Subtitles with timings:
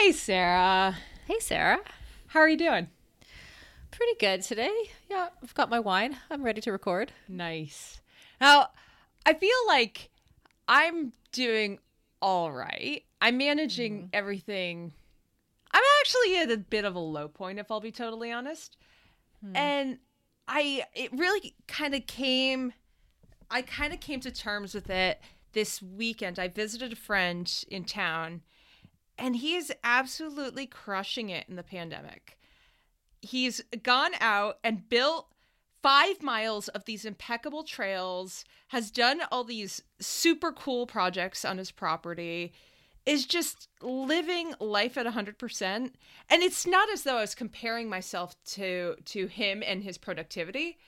[0.00, 0.96] Hey, Sarah.
[1.26, 1.80] Hey, Sarah.
[2.28, 2.88] How are you doing?
[3.90, 4.72] Pretty good today.
[5.10, 6.16] Yeah, I've got my wine.
[6.30, 7.12] I'm ready to record.
[7.28, 8.00] Nice.
[8.40, 8.68] Now,
[9.26, 10.08] I feel like
[10.66, 11.80] I'm doing
[12.22, 13.04] all right.
[13.20, 14.06] I'm managing mm-hmm.
[14.14, 14.94] everything.
[15.70, 18.78] I'm actually at a bit of a low point, if I'll be totally honest.
[19.44, 19.54] Hmm.
[19.54, 19.98] And
[20.48, 22.72] I, it really kind of came,
[23.50, 25.20] I kind of came to terms with it
[25.52, 26.38] this weekend.
[26.38, 28.40] I visited a friend in town,
[29.20, 32.38] and he is absolutely crushing it in the pandemic.
[33.20, 35.26] He's gone out and built
[35.82, 41.70] five miles of these impeccable trails, has done all these super cool projects on his
[41.70, 42.52] property,
[43.06, 45.64] is just living life at 100%.
[45.66, 45.92] And
[46.30, 50.78] it's not as though I was comparing myself to to him and his productivity,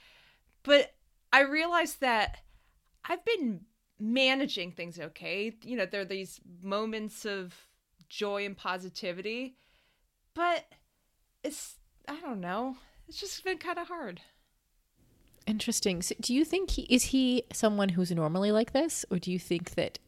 [0.62, 0.95] but
[1.33, 2.39] I realized that
[3.05, 3.62] I've been
[3.99, 5.55] managing things okay.
[5.65, 7.55] You know, there are these moments of
[8.12, 9.57] joy and positivity,
[10.34, 10.66] but
[11.43, 11.77] it's
[12.07, 12.77] I don't know.
[13.09, 14.20] It's just been kind of hard.
[15.47, 16.03] Interesting.
[16.03, 19.39] So do you think he is he someone who's normally like this, or do you
[19.39, 19.98] think that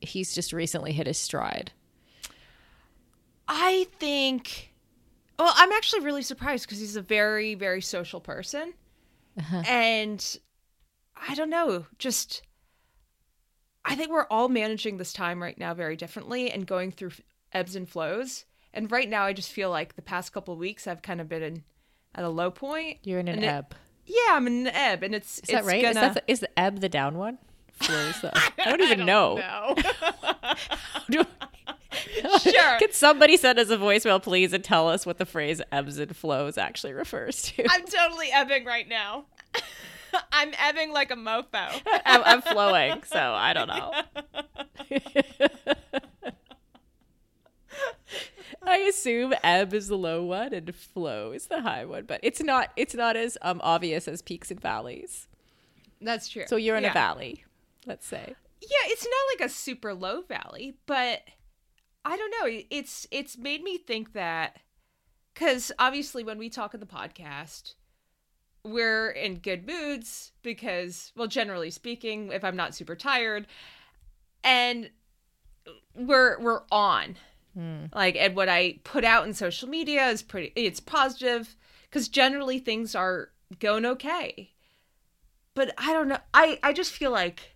[0.00, 1.72] he's just recently hit his stride?
[3.48, 4.72] I think
[5.38, 8.74] well, I'm actually really surprised because he's a very very social person.
[9.38, 9.62] Uh-huh.
[9.66, 10.38] And
[11.16, 12.42] I don't know, just
[13.86, 17.12] I think we're all managing this time right now very differently and going through
[17.54, 18.44] ebbs and flows.
[18.72, 21.28] And right now I just feel like the past couple of weeks I've kind of
[21.28, 21.62] been in,
[22.14, 22.98] at a low point.
[23.04, 23.74] You're in an And it- ebb.
[24.06, 25.80] Yeah, I'm in an ebb and it's Is that right?
[25.80, 27.38] Gonna, Is, that the, is the ebb the down one?
[27.72, 29.36] Flows the, I don't even know.
[31.08, 31.24] know.
[32.42, 32.78] Sure.
[32.78, 36.14] Could somebody send us a voicemail, please, and tell us what the phrase ebbs and
[36.14, 37.64] flows actually refers to?
[37.70, 39.24] I'm totally ebbing right now.
[40.32, 41.46] I'm ebbing like a mofo.
[42.04, 43.92] I'm, I'm flowing, so I don't know.
[48.68, 52.42] I assume ebb is the low one and flow is the high one, but it's
[52.42, 52.70] not.
[52.76, 55.28] It's not as um, obvious as peaks and valleys.
[56.00, 56.44] That's true.
[56.46, 56.90] So you're in Yeah.
[56.90, 57.44] a valley,
[57.86, 58.34] let's say.
[58.60, 61.22] Yeah, it's not like a super low valley, but
[62.04, 62.60] I don't know.
[62.70, 64.58] It's it's made me think that
[65.34, 67.74] because obviously when we talk in the podcast,
[68.62, 73.46] we're in good moods because, well, generally speaking, if I'm not super tired,
[74.42, 74.90] and
[75.94, 77.16] we're we're on.
[77.94, 80.52] Like, and what I put out in social media is pretty.
[80.56, 81.56] It's positive
[81.88, 84.50] because generally things are going okay.
[85.54, 86.18] But I don't know.
[86.32, 87.54] I I just feel like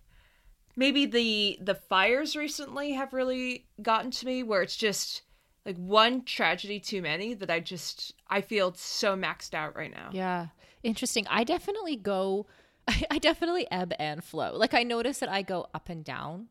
[0.75, 5.23] maybe the the fires recently have really gotten to me where it's just
[5.65, 10.09] like one tragedy too many that I just I feel so maxed out right now.
[10.13, 10.47] Yeah.
[10.83, 11.27] Interesting.
[11.29, 12.47] I definitely go
[12.87, 14.55] I, I definitely ebb and flow.
[14.55, 16.47] Like I notice that I go up and down.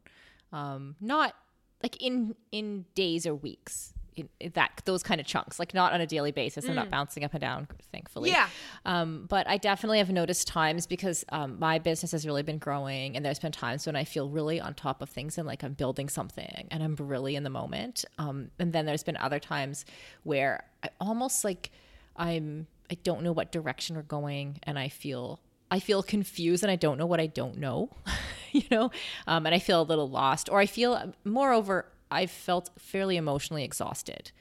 [0.53, 1.35] Um not
[1.83, 3.93] like in in days or weeks.
[4.17, 6.69] In, in that those kind of chunks, like not on a daily basis.
[6.69, 8.31] I'm not bouncing up and down, thankfully.
[8.31, 8.49] Yeah.
[8.85, 13.15] Um, but I definitely have noticed times because um, my business has really been growing,
[13.15, 15.75] and there's been times when I feel really on top of things and like I'm
[15.75, 18.05] building something and I'm really in the moment.
[18.19, 19.85] Um, and then there's been other times
[20.25, 21.71] where I almost like
[22.17, 25.39] I'm I don't know what direction we're going, and I feel
[25.71, 27.91] I feel confused and I don't know what I don't know,
[28.53, 28.91] you know,
[29.27, 33.65] um, and I feel a little lost, or I feel moreover I've felt fairly emotionally
[33.65, 34.33] exhausted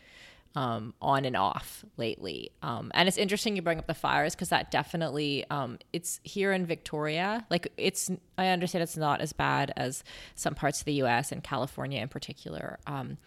[0.58, 2.50] um, on and off lately.
[2.64, 6.52] Um, and it's interesting you bring up the fires because that definitely um, it's here
[6.52, 7.46] in Victoria.
[7.52, 8.10] Like it's
[8.40, 10.04] I understand it's not as bad as
[10.34, 11.32] some parts of the U.S.
[11.32, 12.80] and California in particular.
[12.88, 13.20] Um,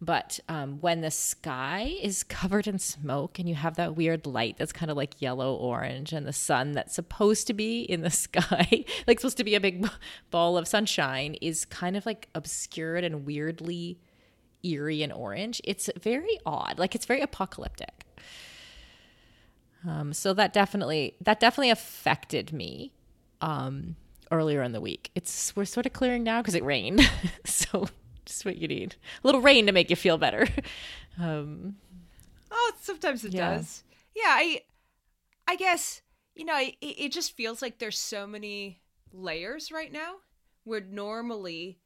[0.00, 4.56] but um, when the sky is covered in smoke and you have that weird light
[4.56, 8.10] that's kind of like yellow orange, and the sun that's supposed to be in the
[8.10, 9.86] sky, like supposed to be a big
[10.30, 13.98] ball of sunshine, is kind of like obscured and weirdly
[14.62, 15.60] eerie and orange.
[15.64, 16.78] It's very odd.
[16.78, 18.04] Like it's very apocalyptic.
[19.86, 22.92] Um, so that definitely that definitely affected me
[23.40, 23.96] um,
[24.32, 25.10] earlier in the week.
[25.14, 27.00] It's we're sort of clearing now because it rained.
[27.44, 27.88] so
[28.26, 28.96] just what you need.
[29.22, 30.46] A little rain to make you feel better.
[31.20, 31.74] Um,
[32.48, 33.56] Oh, sometimes it Yeah.
[33.56, 33.82] does.
[34.14, 34.60] Yeah, I
[35.48, 36.00] I guess,
[36.36, 38.80] you know, it, it just feels like there's so many
[39.12, 40.16] layers right now
[40.62, 41.80] where normally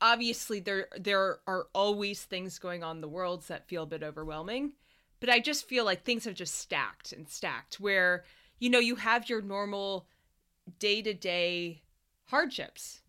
[0.00, 4.02] obviously there there are always things going on in the world that feel a bit
[4.02, 4.72] overwhelming,
[5.20, 8.24] but I just feel like things have just stacked and stacked where
[8.60, 10.06] you know, you have your normal
[10.78, 11.82] day-to-day
[12.26, 13.00] hardships.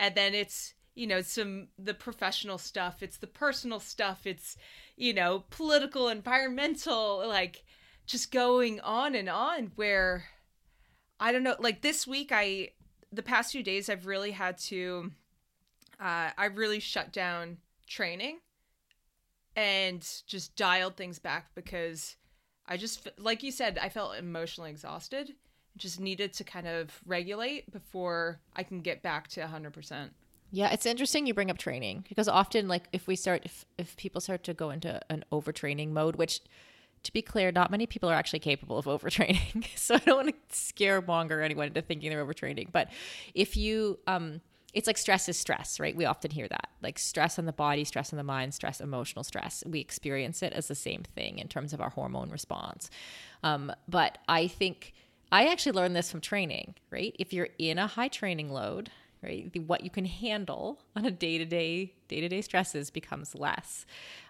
[0.00, 4.58] And then it's you know some the professional stuff it's the personal stuff it's
[4.94, 7.64] you know political environmental like
[8.04, 10.24] just going on and on where
[11.18, 12.68] i don't know like this week i
[13.10, 15.10] the past few days i've really had to
[16.02, 17.56] uh i really shut down
[17.86, 18.38] training
[19.56, 22.16] and just dialed things back because
[22.66, 25.34] I just, like you said, I felt emotionally exhausted.
[25.76, 30.10] Just needed to kind of regulate before I can get back to 100%.
[30.50, 33.96] Yeah, it's interesting you bring up training because often, like, if we start, if, if
[33.96, 36.40] people start to go into an overtraining mode, which
[37.04, 39.66] to be clear, not many people are actually capable of overtraining.
[39.76, 42.70] so I don't want to scare scaremonger anyone into thinking they're overtraining.
[42.70, 42.90] But
[43.34, 45.94] if you, um, it's like stress is stress, right?
[45.94, 49.22] We often hear that like stress on the body, stress on the mind, stress, emotional
[49.22, 49.62] stress.
[49.66, 52.90] We experience it as the same thing in terms of our hormone response.
[53.42, 54.94] Um, but I think
[55.30, 57.14] I actually learned this from training, right?
[57.18, 58.90] If you're in a high training load,
[59.22, 62.90] right, the, what you can handle on a day to day, day to day stresses
[62.90, 63.84] becomes less.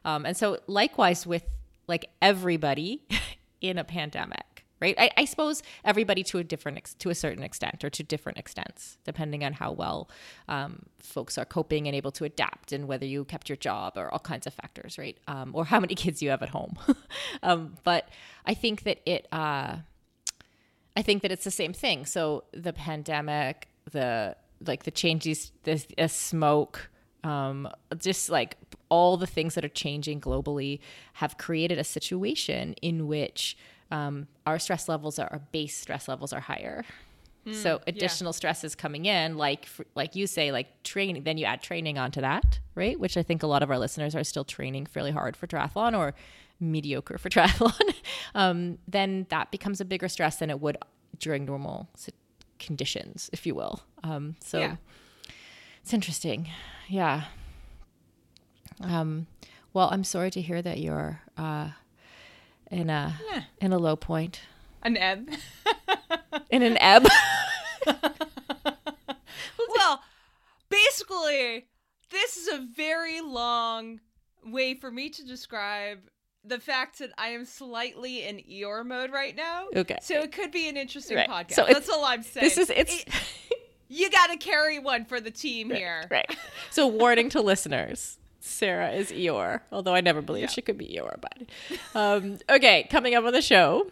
[0.04, 1.44] Um, and so, likewise, with
[1.86, 3.02] like everybody
[3.60, 4.51] in a pandemic
[4.82, 4.96] right?
[4.98, 8.98] I, I, suppose everybody to a different to a certain extent or to different extents,
[9.04, 10.10] depending on how well
[10.48, 14.12] um, folks are coping and able to adapt, and whether you kept your job or
[14.12, 15.16] all kinds of factors, right?
[15.28, 16.76] Um, or how many kids you have at home.
[17.42, 18.08] um, but
[18.44, 19.76] I think that it, uh,
[20.96, 22.04] I think that it's the same thing.
[22.04, 24.36] So the pandemic, the
[24.66, 26.90] like the changes, the, the smoke.
[27.24, 27.68] Um,
[27.98, 28.56] just like
[28.88, 30.80] all the things that are changing globally
[31.14, 33.56] have created a situation in which
[33.92, 36.82] um, our stress levels are, our base stress levels are higher.
[37.46, 38.36] Mm, so additional yeah.
[38.36, 41.24] stress is coming in, like like you say, like training.
[41.24, 42.98] Then you add training onto that, right?
[42.98, 45.96] Which I think a lot of our listeners are still training fairly hard for triathlon
[45.96, 46.14] or
[46.58, 47.94] mediocre for triathlon.
[48.34, 50.78] um, then that becomes a bigger stress than it would
[51.18, 51.90] during normal
[52.58, 53.82] conditions, if you will.
[54.02, 54.76] Um, so yeah.
[55.82, 56.48] it's interesting,
[56.88, 57.24] yeah.
[58.80, 59.26] Um,
[59.72, 61.70] well, I'm sorry to hear that you're uh,
[62.72, 63.42] in a yeah.
[63.60, 64.40] in a low point.
[64.82, 65.28] An ebb.
[66.50, 67.06] in an ebb.
[67.86, 70.00] well,
[70.68, 71.68] basically,
[72.10, 74.00] this is a very long
[74.44, 76.00] way for me to describe
[76.44, 79.66] the fact that I am slightly in Eeyore mode right now.
[79.76, 79.98] Okay.
[80.02, 81.28] So it could be an interesting right.
[81.28, 81.54] podcast.
[81.54, 82.44] So That's all I'm saying.
[82.44, 83.02] This is it's.
[83.02, 83.08] It,
[83.88, 86.04] you got to carry one for the team right, here.
[86.10, 86.36] Right.
[86.70, 88.18] So warning to listeners.
[88.42, 90.54] Sarah is Eeyore, although I never believed yeah.
[90.54, 91.20] she could be Eeyore.
[91.20, 91.42] But
[91.94, 93.90] um, okay, coming up on the show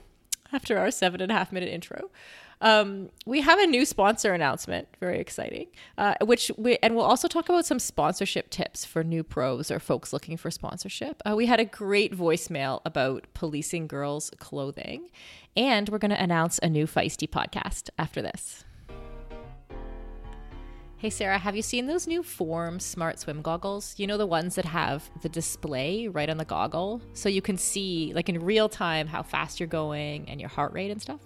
[0.53, 2.11] after our seven and a half minute intro.
[2.63, 5.69] Um, we have a new sponsor announcement, very exciting.
[5.97, 9.79] Uh, which we and we'll also talk about some sponsorship tips for new pros or
[9.79, 11.23] folks looking for sponsorship.
[11.25, 15.11] Uh, we had a great voicemail about policing girls' clothing,
[15.57, 18.65] and we're going to announce a new feisty podcast after this.
[21.01, 23.95] Hey, Sarah, have you seen those new Form Smart Swim goggles?
[23.97, 27.01] You know, the ones that have the display right on the goggle?
[27.15, 30.75] So you can see, like in real time, how fast you're going and your heart
[30.75, 31.23] rate and stuff?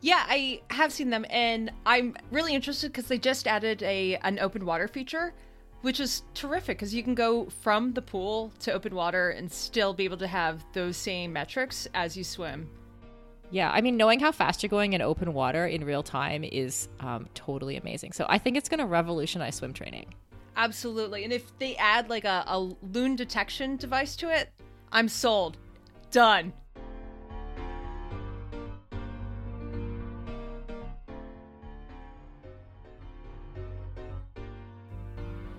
[0.00, 4.38] Yeah, I have seen them, and I'm really interested because they just added a an
[4.38, 5.34] open water feature,
[5.82, 9.92] which is terrific because you can go from the pool to open water and still
[9.92, 12.70] be able to have those same metrics as you swim.
[13.52, 16.88] Yeah, I mean, knowing how fast you're going in open water in real time is
[17.00, 18.12] um, totally amazing.
[18.12, 20.14] So I think it's going to revolutionize swim training.
[20.56, 21.24] Absolutely.
[21.24, 24.50] And if they add like a, a loon detection device to it,
[24.92, 25.56] I'm sold.
[26.12, 26.52] Done.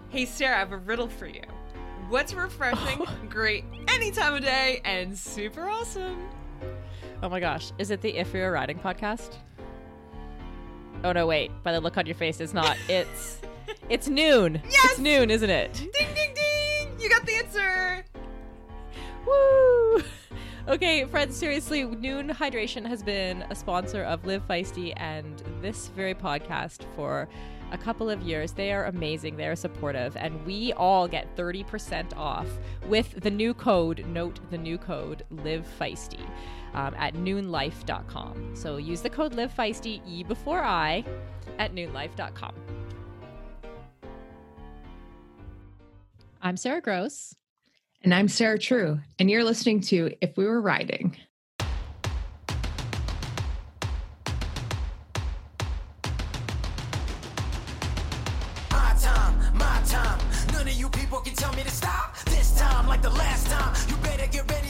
[0.09, 1.41] Hey, Sarah, I have a riddle for you.
[2.09, 6.29] What's refreshing, great any time of day, and super awesome?
[7.23, 7.71] Oh my gosh.
[7.77, 9.35] Is it the If You're Riding podcast?
[11.03, 11.51] Oh no, wait.
[11.61, 12.77] By the look on your face, it's not.
[12.89, 13.39] It's
[13.89, 14.61] it's nuun.
[14.69, 14.91] Yes!
[14.91, 15.73] It's nuun, isn't it?
[15.73, 16.99] Ding ding ding!
[16.99, 18.05] You got the answer.
[19.25, 20.03] Woo!
[20.67, 26.13] Okay, friends, seriously, Nuun Hydration has been a sponsor of Live Feisty and this very
[26.13, 27.27] podcast for
[27.71, 28.51] a couple of years.
[28.51, 29.37] They are amazing.
[29.37, 30.15] They are supportive.
[30.15, 32.47] And we all get 30% off
[32.87, 36.23] with the new code, note the new code, Live Feisty
[36.73, 38.55] um, at nuunlife.com.
[38.55, 41.03] So use the code Live Feisty, E before I,
[41.59, 42.53] at noonlife.com.
[46.41, 47.35] I'm Sarah Gross.
[48.03, 48.99] And I'm Sarah True.
[49.19, 51.15] And you're listening to If We Were Riding.
[58.99, 60.19] Time, my time.
[60.53, 62.15] None of you people can tell me to stop.
[62.25, 64.60] This time, like the last time, you better get ready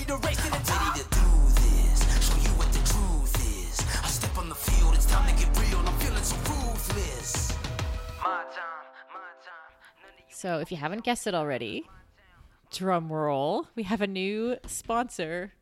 [10.41, 11.87] So, if you haven't guessed it already,
[12.71, 15.53] drum roll, we have a new sponsor.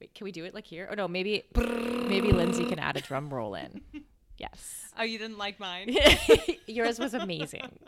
[0.00, 0.88] Wait, can we do it like here?
[0.88, 3.80] Oh no, maybe maybe Lindsay can add a drum roll in.
[4.38, 4.86] Yes.
[4.98, 5.94] Oh, you didn't like mine?
[6.66, 7.78] Yours was amazing.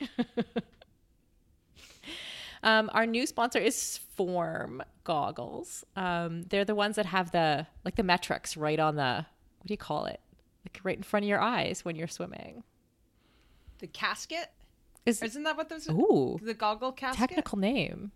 [2.64, 5.84] Um, our new sponsor is Form goggles.
[5.96, 9.26] Um, they're the ones that have the like the metrics right on the
[9.58, 10.20] what do you call it?
[10.64, 12.62] Like right in front of your eyes when you're swimming.
[13.78, 14.52] The casket?
[15.06, 17.28] Is Isn't that what those ooh the goggle casket?
[17.28, 18.12] technical name?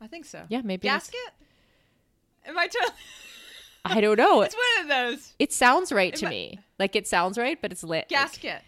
[0.00, 0.44] I think so.
[0.48, 1.20] Yeah, maybe Gasket?
[2.46, 2.92] Am I totally
[3.84, 4.42] I don't know.
[4.42, 5.32] It's one of those.
[5.38, 6.58] It sounds right to I- me.
[6.78, 8.04] Like it sounds right, but it's lit.
[8.04, 8.62] like- Gasket.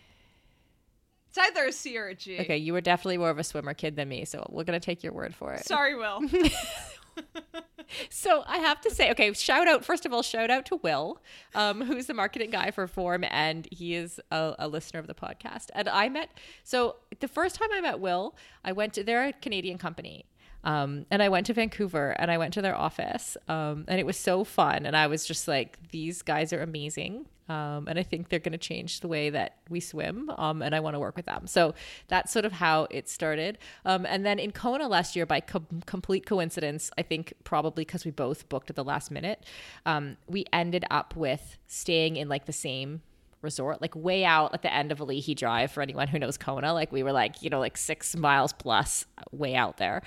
[1.28, 2.38] It's either a C or a G.
[2.40, 5.02] okay, you were definitely more of a swimmer kid than me, so we're gonna take
[5.02, 5.64] your word for it.
[5.66, 6.21] Sorry, Will.
[8.11, 11.21] So I have to say, okay, shout out first of all, shout out to Will,
[11.54, 15.14] um, who's the marketing guy for Form, and he is a, a listener of the
[15.14, 15.66] podcast.
[15.75, 16.30] And I met
[16.62, 20.25] so the first time I met Will, I went to they're a Canadian company.
[20.64, 24.06] Um, and I went to Vancouver and I went to their office, um, and it
[24.06, 24.87] was so fun.
[24.87, 27.26] And I was just like, these guys are amazing.
[27.49, 30.30] Um, and I think they're going to change the way that we swim.
[30.38, 31.47] Um, and I want to work with them.
[31.47, 31.75] So
[32.09, 33.59] that's sort of how it started.
[33.85, 38.06] Um, and then in Kona last year, by com- complete coincidence, I think probably because
[38.06, 39.44] we both booked at the last minute,
[39.85, 43.02] um, we ended up with staying in like the same
[43.45, 46.73] resort, like way out at the end of Alii Drive for anyone who knows Kona.
[46.73, 50.03] Like we were like, you know, like six miles plus way out there.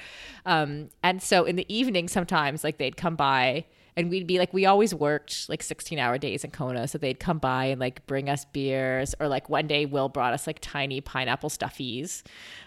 [0.45, 3.65] Um, and so in the evening, sometimes like they'd come by
[3.97, 6.87] and we'd be like, we always worked like 16 hour days in Kona.
[6.87, 10.35] So they'd come by and like bring us beers or like one day Will brought
[10.35, 12.21] us like tiny pineapple stuffies.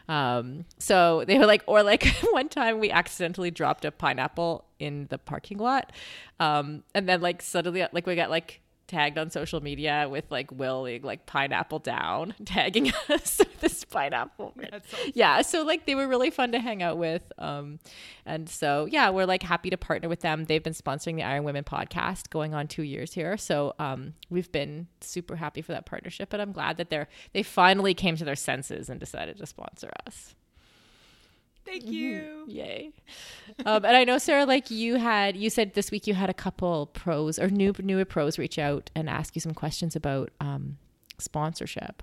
[0.09, 5.07] Um, so they were like, or like one time we accidentally dropped a pineapple in
[5.11, 5.93] the parking lot.
[6.41, 10.50] Um, and then like suddenly like we got like tagged on social media with like
[10.52, 14.54] Will being like pineapple down, tagging us with this pineapple.
[15.14, 17.23] Yeah, so like they were really fun to hang out with.
[17.38, 17.78] Um,
[18.26, 20.44] and so yeah, we're like happy to partner with them.
[20.44, 23.37] They've been sponsoring the Iron Women podcast going on two years here.
[23.37, 27.42] So um, we've been super happy for that partnership, and I'm glad that they're they
[27.42, 30.35] finally came to their senses and decided to sponsor us.
[31.64, 32.45] Thank you.
[32.49, 32.93] Yay.
[33.67, 36.35] um, and I know, Sarah, like you had, you said this week you had a
[36.35, 40.79] couple pros or new newer pros reach out and ask you some questions about um,
[41.19, 42.02] sponsorship.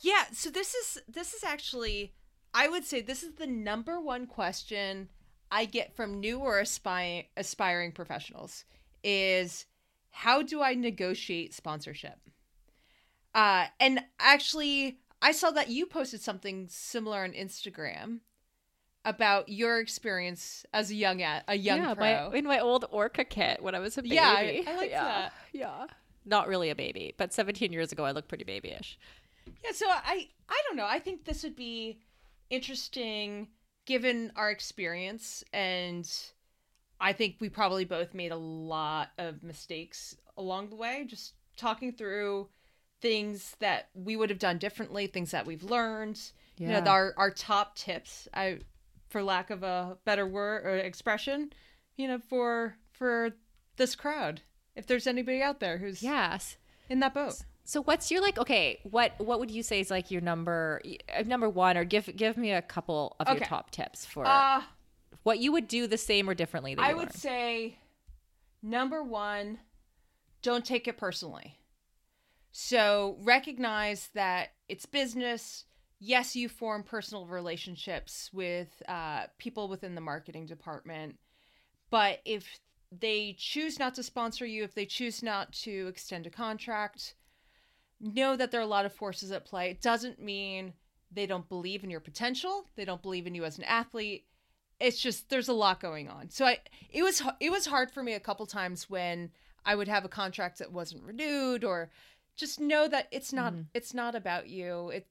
[0.00, 2.12] Yeah, so this is this is actually
[2.52, 5.08] I would say this is the number one question
[5.50, 8.64] I get from new or aspiring aspiring professionals
[9.02, 9.66] is
[10.10, 12.18] how do I negotiate sponsorship?
[13.34, 18.20] Uh and actually I saw that you posted something similar on Instagram
[19.06, 22.30] about your experience as a young a, a young yeah, pro.
[22.30, 24.16] my, in my old Orca kit when I was a baby.
[24.16, 25.04] Yeah, I- I like yeah.
[25.04, 25.32] that.
[25.54, 25.86] Yeah.
[26.26, 28.98] Not really a baby, but 17 years ago I looked pretty babyish.
[29.64, 30.86] Yeah, so I I don't know.
[30.86, 32.00] I think this would be
[32.50, 33.48] interesting
[33.86, 36.06] given our experience and
[37.00, 41.92] I think we probably both made a lot of mistakes along the way just talking
[41.92, 42.48] through
[43.04, 46.18] things that we would have done differently, things that we've learned,
[46.58, 46.90] you know, Yeah.
[46.90, 48.26] our our top tips.
[48.32, 48.60] I
[49.10, 51.52] for lack of a better word or expression,
[51.96, 53.32] you know, for for
[53.76, 54.40] this crowd.
[54.74, 56.56] If there's anybody out there who's Yes.
[56.88, 57.34] in that boat.
[57.66, 58.38] So what's your like?
[58.38, 60.80] Okay, what what would you say is like your number
[61.14, 63.36] uh, number one, or give give me a couple of Okay.
[63.38, 64.62] your top tips for Uh
[65.24, 66.74] what you would do the same or differently?
[66.78, 67.14] I would learned?
[67.14, 67.78] say
[68.62, 69.58] number one,
[70.42, 71.58] don't take it personally.
[72.56, 75.64] So recognize that it's business.
[75.98, 81.16] Yes, you form personal relationships with uh, people within the marketing department,
[81.90, 82.60] but if
[82.96, 87.16] they choose not to sponsor you, if they choose not to extend a contract,
[88.00, 89.70] know that there are a lot of forces at play.
[89.70, 90.74] It doesn't mean
[91.10, 92.66] they don't believe in your potential.
[92.76, 94.26] They don't believe in you as an athlete
[94.80, 96.28] it's just there's a lot going on.
[96.30, 96.58] So I
[96.90, 99.30] it was it was hard for me a couple times when
[99.64, 101.90] I would have a contract that wasn't renewed or
[102.36, 104.90] just know that it's not it's not about you.
[104.90, 105.06] It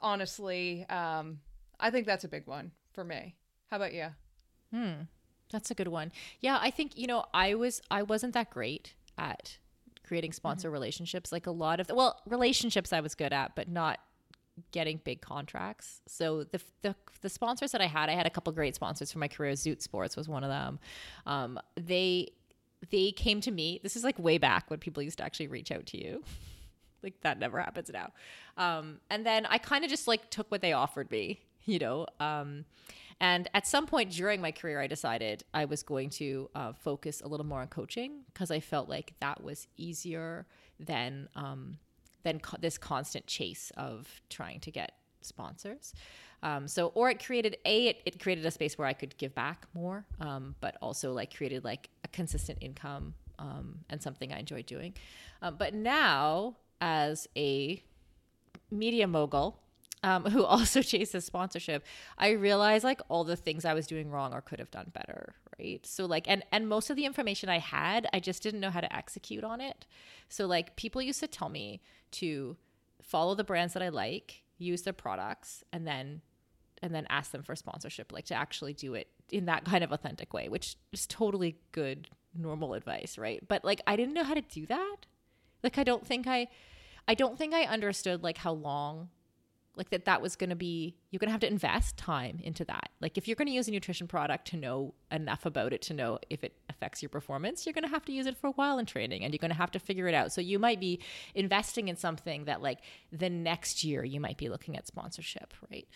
[0.00, 1.40] honestly um
[1.80, 3.34] I think that's a big one for me.
[3.70, 4.06] How about you?
[4.72, 5.02] Hmm.
[5.50, 6.12] That's a good one.
[6.40, 9.58] Yeah, I think you know I was I wasn't that great at
[10.06, 11.32] creating sponsor relationships.
[11.32, 13.98] Like a lot of the, well relationships I was good at, but not
[14.72, 16.00] getting big contracts.
[16.06, 19.18] So the, the the sponsors that I had, I had a couple great sponsors for
[19.18, 19.52] my career.
[19.52, 20.78] Zoot Sports was one of them.
[21.26, 22.28] Um, they
[22.90, 23.80] they came to me.
[23.82, 26.22] This is like way back when people used to actually reach out to you.
[27.02, 28.12] like that never happens now.
[28.56, 32.06] Um, and then I kind of just like took what they offered me, you know.
[32.20, 32.64] Um,
[33.20, 37.20] and at some point during my career, I decided I was going to uh, focus
[37.20, 40.46] a little more on coaching because I felt like that was easier
[40.78, 41.78] than um,
[42.22, 45.94] than co- this constant chase of trying to get sponsors.
[46.42, 49.34] Um, so, or it created a it, it created a space where I could give
[49.34, 54.38] back more, um, but also like created like a consistent income um, and something I
[54.38, 54.94] enjoyed doing.
[55.42, 57.82] Um, but now, as a
[58.70, 59.58] media mogul,
[60.02, 61.84] um, who also chases sponsorship,
[62.16, 65.34] I realized like all the things I was doing wrong or could have done better,
[65.58, 65.84] right?
[65.84, 68.80] So like, and and most of the information I had, I just didn't know how
[68.80, 69.86] to execute on it.
[70.28, 71.80] So like, people used to tell me
[72.12, 72.56] to
[73.02, 76.22] follow the brands that I like, use their products, and then
[76.80, 79.92] and then ask them for sponsorship, like to actually do it in that kind of
[79.92, 83.46] authentic way, which is totally good normal advice, right?
[83.46, 84.96] But like, I didn't know how to do that.
[85.62, 86.48] Like, I don't think I.
[87.10, 89.08] I don't think I understood like how long
[89.78, 92.64] like that that was going to be you're going to have to invest time into
[92.64, 95.80] that like if you're going to use a nutrition product to know enough about it
[95.80, 98.48] to know if it affects your performance you're going to have to use it for
[98.48, 100.58] a while in training and you're going to have to figure it out so you
[100.58, 101.00] might be
[101.34, 102.80] investing in something that like
[103.12, 105.88] the next year you might be looking at sponsorship right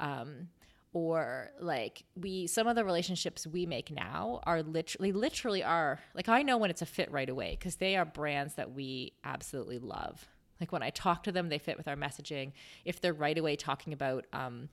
[0.00, 0.48] um,
[0.96, 6.28] or like we some of the relationships we make now are literally literally are like
[6.28, 9.78] i know when it's a fit right away because they are brands that we absolutely
[9.78, 10.26] love
[10.60, 12.52] like when I talk to them, they fit with our messaging.
[12.84, 14.68] If they're right away talking about um,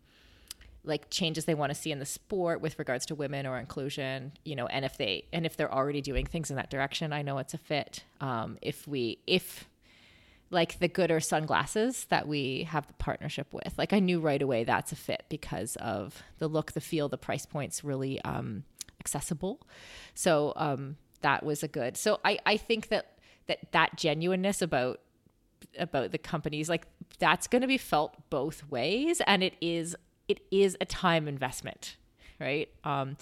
[0.83, 4.33] like changes they want to see in the sport with regards to women or inclusion,
[4.43, 7.21] you know, and if they and if they're already doing things in that direction, I
[7.21, 8.03] know it's a fit.
[8.21, 9.67] Um, if we if
[10.53, 14.63] like the Goodr sunglasses that we have the partnership with, like I knew right away
[14.63, 18.63] that's a fit because of the look, the feel, the price points really um,
[18.99, 19.59] accessible.
[20.13, 21.97] So um, that was a good.
[21.97, 23.17] So I I think that
[23.47, 24.99] that that genuineness about
[25.77, 26.85] about the companies like
[27.19, 29.95] that's going to be felt both ways and it is
[30.27, 31.95] it is a time investment
[32.39, 33.15] right um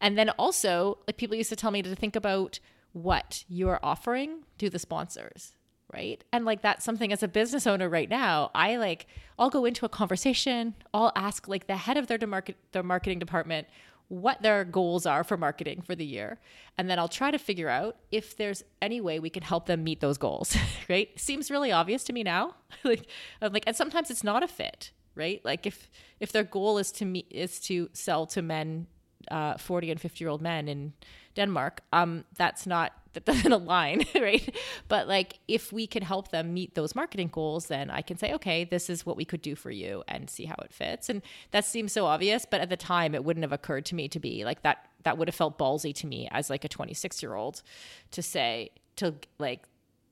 [0.00, 2.60] and then also like people used to tell me to think about
[2.92, 5.55] what you're offering to the sponsors
[5.92, 9.06] right and like that's something as a business owner right now i like
[9.38, 13.18] i'll go into a conversation i'll ask like the head of their market their marketing
[13.18, 13.66] department
[14.08, 16.38] what their goals are for marketing for the year.
[16.78, 19.82] And then I'll try to figure out if there's any way we can help them
[19.82, 20.56] meet those goals,
[20.88, 21.08] right?
[21.18, 22.54] Seems really obvious to me now.
[22.84, 23.06] like
[23.40, 25.40] I'm like and sometimes it's not a fit, right?
[25.44, 25.90] Like if
[26.20, 28.86] if their goal is to meet is to sell to men
[29.30, 30.92] uh, 40 and 50 year old men in
[31.36, 34.54] Denmark, um, that's not that doesn't align, right?
[34.88, 38.32] But like if we can help them meet those marketing goals, then I can say,
[38.34, 41.08] okay, this is what we could do for you and see how it fits.
[41.08, 41.22] And
[41.52, 44.18] that seems so obvious, but at the time it wouldn't have occurred to me to
[44.18, 47.34] be like that that would have felt ballsy to me as like a 26 year
[47.34, 47.62] old
[48.10, 49.62] to say to like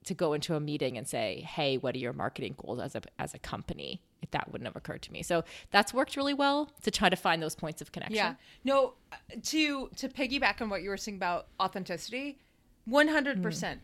[0.04, 3.02] to go into a meeting and say, "Hey, what are your marketing goals as a
[3.18, 4.00] as a company?"
[4.32, 5.22] That wouldn't have occurred to me.
[5.22, 8.16] So that's worked really well to try to find those points of connection.
[8.16, 8.34] Yeah.
[8.64, 8.94] No,
[9.44, 12.38] to to piggyback on what you were saying about authenticity,
[12.88, 13.40] 100%.
[13.40, 13.78] Mm.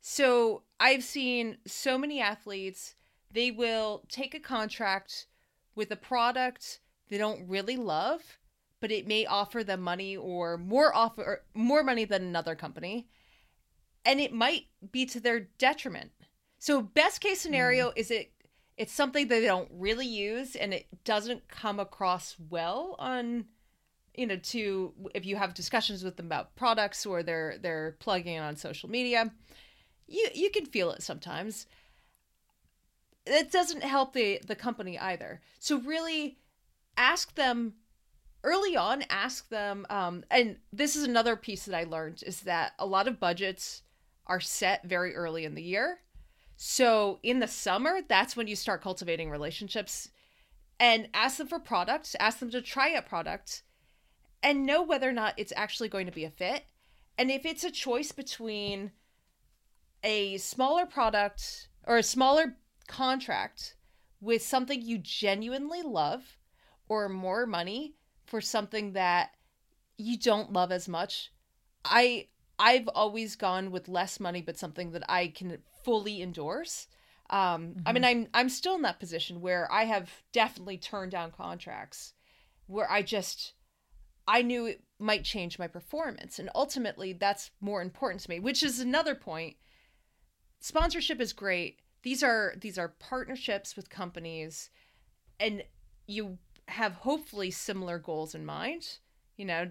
[0.00, 2.94] So I've seen so many athletes,
[3.32, 5.26] they will take a contract
[5.74, 8.38] with a product they don't really love,
[8.80, 13.08] but it may offer them money or more offer or more money than another company.
[14.04, 16.12] And it might be to their detriment.
[16.58, 17.92] So best case scenario mm.
[17.96, 18.32] is it
[18.76, 23.46] it's something that they don't really use and it doesn't come across well on
[24.14, 28.34] you know to if you have discussions with them about products or they're they're plugging
[28.34, 29.30] in on social media
[30.06, 31.66] you you can feel it sometimes.
[33.24, 35.40] It doesn't help the the company either.
[35.58, 36.38] So really
[36.96, 37.74] ask them
[38.44, 42.72] early on ask them um, and this is another piece that i learned is that
[42.78, 43.82] a lot of budgets
[44.28, 45.98] are set very early in the year
[46.56, 50.10] so in the summer, that's when you start cultivating relationships
[50.80, 53.62] and ask them for products, ask them to try a product
[54.42, 56.64] and know whether or not it's actually going to be a fit.
[57.18, 58.92] And if it's a choice between
[60.02, 63.74] a smaller product or a smaller contract
[64.20, 66.38] with something you genuinely love
[66.88, 69.30] or more money for something that
[69.98, 71.32] you don't love as much,
[71.84, 76.88] I I've always gone with less money but something that I can fully endorse.
[77.30, 77.80] Um, mm-hmm.
[77.86, 78.20] I mean, mm-hmm.
[78.20, 82.12] I'm I'm still in that position where I have definitely turned down contracts
[82.66, 83.52] where I just
[84.26, 88.40] I knew it might change my performance, and ultimately that's more important to me.
[88.40, 89.56] Which is another point.
[90.58, 91.80] Sponsorship is great.
[92.02, 94.70] These are these are partnerships with companies,
[95.38, 95.62] and
[96.08, 98.98] you have hopefully similar goals in mind.
[99.36, 99.70] You know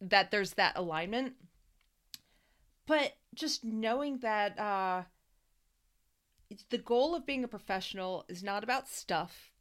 [0.00, 1.34] that there's that alignment.
[2.86, 5.02] But just knowing that uh,
[6.70, 9.52] the goal of being a professional is not about stuff.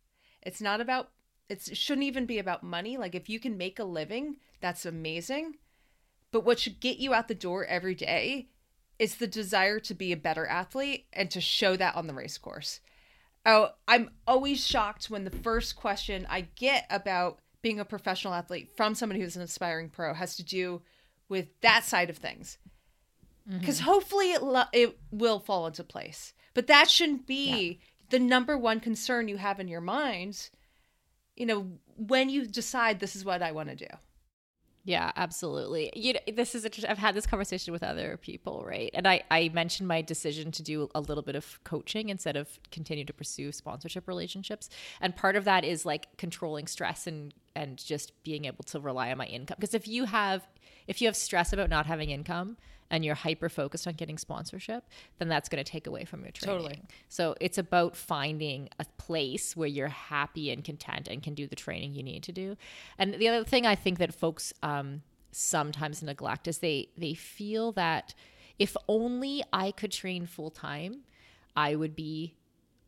[0.41, 1.09] It's not about
[1.49, 2.97] it shouldn't even be about money.
[2.97, 5.55] Like if you can make a living, that's amazing.
[6.31, 8.49] But what should get you out the door every day
[8.99, 12.37] is the desire to be a better athlete and to show that on the race
[12.37, 12.81] course.
[13.45, 18.69] Oh, I'm always shocked when the first question I get about being a professional athlete
[18.75, 20.81] from somebody who's an aspiring pro has to do
[21.29, 22.57] with that side of things.
[23.47, 23.85] Because mm-hmm.
[23.85, 26.33] hopefully it, lo- it will fall into place.
[26.59, 27.75] But that shouldn't be yeah.
[28.09, 30.49] the number one concern you have in your mind
[31.39, 33.87] you know, when you decide this is what I want to do.
[34.85, 35.91] Yeah, absolutely.
[35.95, 38.89] You know, this is i I've had this conversation with other people, right?
[38.93, 42.59] And I I mentioned my decision to do a little bit of coaching instead of
[42.71, 44.69] continue to pursue sponsorship relationships.
[44.99, 49.11] And part of that is like controlling stress and and just being able to rely
[49.11, 49.57] on my income.
[49.59, 50.47] Because if you have
[50.87, 52.57] if you have stress about not having income,
[52.91, 54.83] and you're hyper focused on getting sponsorship,
[55.17, 56.57] then that's going to take away from your training.
[56.57, 56.81] Totally.
[57.07, 61.55] So it's about finding a place where you're happy and content and can do the
[61.55, 62.57] training you need to do.
[62.97, 67.71] And the other thing I think that folks um, sometimes neglect is they they feel
[67.73, 68.13] that
[68.57, 71.01] if only I could train full time,
[71.55, 72.35] I would be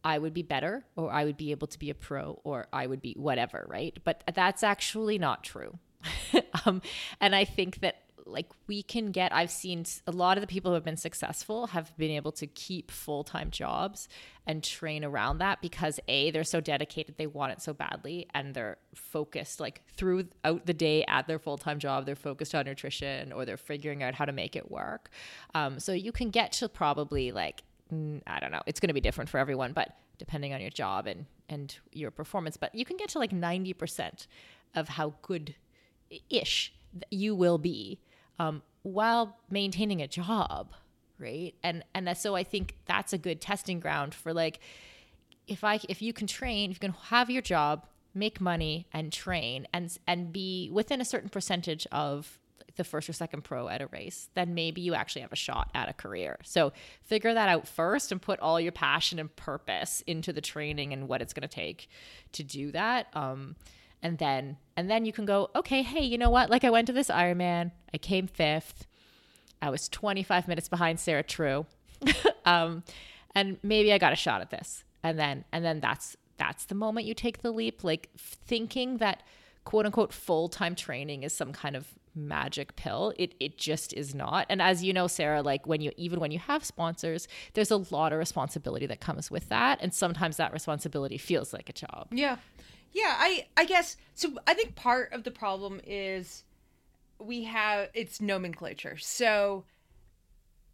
[0.04, 2.88] I would be better or I would be able to be a pro or I
[2.88, 3.98] would be whatever, right?
[4.04, 5.78] But that's actually not true.
[6.66, 6.82] um,
[7.20, 7.98] and I think that
[8.32, 11.67] like we can get i've seen a lot of the people who have been successful
[11.67, 14.08] have been able to keep full-time jobs
[14.48, 18.54] and train around that because a they're so dedicated they want it so badly and
[18.54, 23.46] they're focused like throughout the day at their full-time job they're focused on nutrition or
[23.46, 25.10] they're figuring out how to make it work.
[25.54, 27.63] Um, so you can get to probably like
[28.26, 31.08] i don't know it's going to be different for everyone but depending on your job
[31.08, 34.28] and and your performance but you can get to like 90%
[34.76, 35.56] of how good
[36.30, 36.74] ish
[37.10, 38.00] you will be
[38.41, 40.73] um, while maintaining a job,
[41.19, 41.54] right?
[41.63, 44.60] And and so I think that's a good testing ground for like
[45.47, 49.13] if I if you can train, if you can have your job, make money and
[49.13, 52.39] train and and be within a certain percentage of
[52.77, 55.69] the first or second pro at a race, then maybe you actually have a shot
[55.75, 56.39] at a career.
[56.43, 56.71] So
[57.04, 61.10] figure that out first and put all your passion and purpose into the training and
[61.10, 61.89] what it's going to take
[62.32, 63.08] to do that.
[63.13, 63.56] Um,
[64.04, 66.50] and then and then you can go okay hey you know what?
[66.50, 67.72] Like i went to this ironman.
[67.94, 68.88] I came fifth.
[69.62, 71.66] I was 25 minutes behind sarah true.
[72.44, 72.84] Um,
[73.36, 74.84] and maybe i got a shot at this.
[75.04, 77.84] And then and then that's that's the moment you take the leap.
[77.84, 79.22] Like thinking that
[79.64, 84.48] quote unquote full-time training is some kind of magic pill it it just is not.
[84.50, 87.78] And as you know Sarah like when you even when you have sponsors there's a
[87.78, 89.78] lot of responsibility that comes with that.
[89.82, 92.08] And sometimes that responsibility feels like a job.
[92.12, 92.38] Yeah
[92.91, 94.34] yeah, I I guess so.
[94.45, 96.43] I think part of the problem is
[97.19, 98.97] we have it's nomenclature.
[98.97, 99.65] So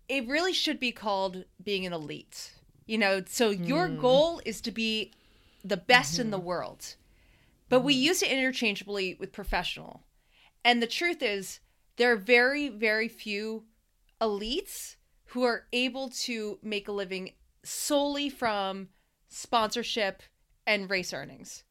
[0.07, 2.53] it really should be called being an elite.
[2.85, 3.99] You know, so your mm.
[3.99, 5.11] goal is to be
[5.63, 6.21] the best mm-hmm.
[6.21, 6.47] in the mm-hmm.
[6.47, 6.95] world.
[7.69, 7.87] But mm-hmm.
[7.87, 10.03] we use it interchangeably with professional.
[10.63, 11.59] And the truth is
[11.97, 13.65] there are very very few
[14.19, 14.95] elites
[15.31, 18.87] who are able to make a living solely from
[19.27, 20.23] sponsorship
[20.65, 21.63] and race earnings.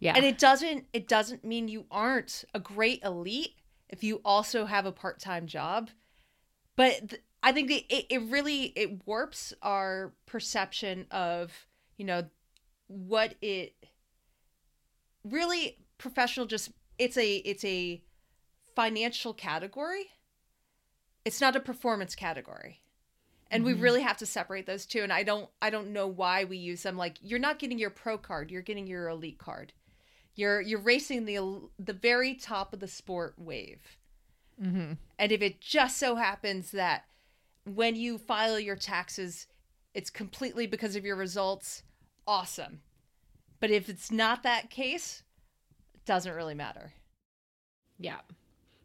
[0.00, 0.14] Yeah.
[0.14, 3.54] And it doesn't it doesn't mean you aren't a great elite
[3.88, 5.90] if you also have a part-time job.
[6.76, 11.52] But th- I think it, it, it really it warps our perception of,
[11.96, 12.24] you know,
[12.86, 13.74] what it
[15.24, 18.02] really professional just it's a it's a
[18.76, 20.06] financial category.
[21.24, 22.82] It's not a performance category
[23.50, 23.74] and mm-hmm.
[23.74, 26.56] we really have to separate those two and i don't i don't know why we
[26.56, 29.72] use them like you're not getting your pro card you're getting your elite card
[30.38, 33.98] you're you're racing the the very top of the sport wave.
[34.62, 34.92] Mm-hmm.
[35.18, 37.04] And if it just so happens that
[37.64, 39.48] when you file your taxes,
[39.94, 41.82] it's completely because of your results,
[42.26, 42.80] awesome.
[43.58, 45.24] But if it's not that case,
[45.94, 46.92] it doesn't really matter.
[47.98, 48.20] Yeah.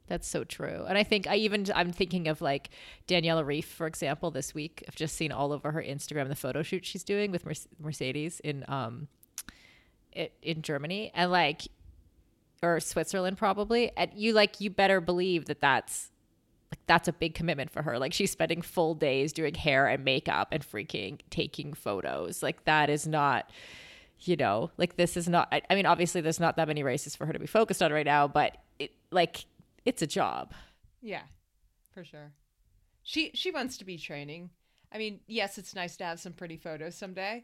[0.07, 0.85] That's so true.
[0.87, 2.71] And I think I even I'm thinking of like
[3.07, 4.83] Daniela Ryf, for example, this week.
[4.87, 7.45] I've just seen all over her Instagram the photo shoot she's doing with
[7.79, 9.07] Mercedes in um
[10.15, 11.63] it, in Germany and like
[12.61, 16.11] or Switzerland probably and you like you better believe that that's
[16.71, 17.99] like that's a big commitment for her.
[17.99, 22.41] Like she's spending full days doing hair and makeup and freaking taking photos.
[22.41, 23.49] Like that is not
[24.19, 27.15] you know like this is not I, I mean obviously there's not that many races
[27.15, 29.45] for her to be focused on right now but it like
[29.85, 30.53] it's a job.
[31.01, 31.23] Yeah
[31.93, 32.31] for sure.
[33.03, 34.49] She she wants to be training.
[34.91, 37.43] I mean yes it's nice to have some pretty photos someday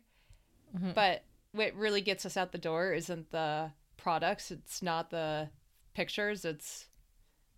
[0.76, 0.92] mm-hmm.
[0.94, 5.50] but what really gets us out the door isn't the products, it's not the
[5.94, 6.88] pictures, it's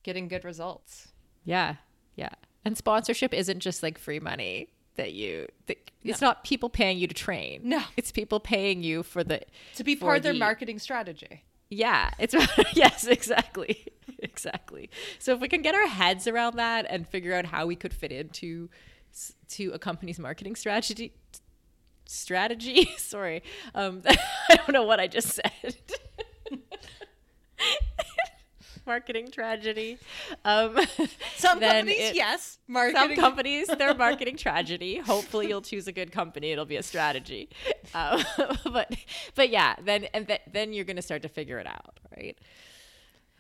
[0.03, 1.09] getting good results.
[1.43, 1.75] Yeah.
[2.15, 2.29] Yeah.
[2.63, 6.27] And sponsorship isn't just like free money that you that, it's no.
[6.27, 7.61] not people paying you to train.
[7.63, 7.81] No.
[7.97, 9.41] It's people paying you for the
[9.75, 11.43] to be part of their marketing strategy.
[11.69, 12.35] Yeah, it's
[12.73, 13.87] yes, exactly.
[14.19, 14.89] exactly.
[15.19, 17.93] So if we can get our heads around that and figure out how we could
[17.93, 18.69] fit into
[19.49, 21.13] to a company's marketing strategy
[22.11, 22.89] strategy.
[22.97, 23.43] Sorry.
[23.75, 24.01] Um,
[24.49, 25.75] I don't know what I just said.
[28.85, 29.97] marketing tragedy.
[30.43, 30.77] Um,
[31.37, 32.57] Some companies, it- yes.
[32.65, 33.17] Some Marketing.
[33.17, 34.97] companies, their marketing tragedy.
[34.97, 36.51] Hopefully, you'll choose a good company.
[36.51, 37.49] It'll be a strategy.
[37.93, 38.23] Um,
[38.71, 38.95] but,
[39.35, 42.37] but yeah, then and th- then you're gonna start to figure it out, right?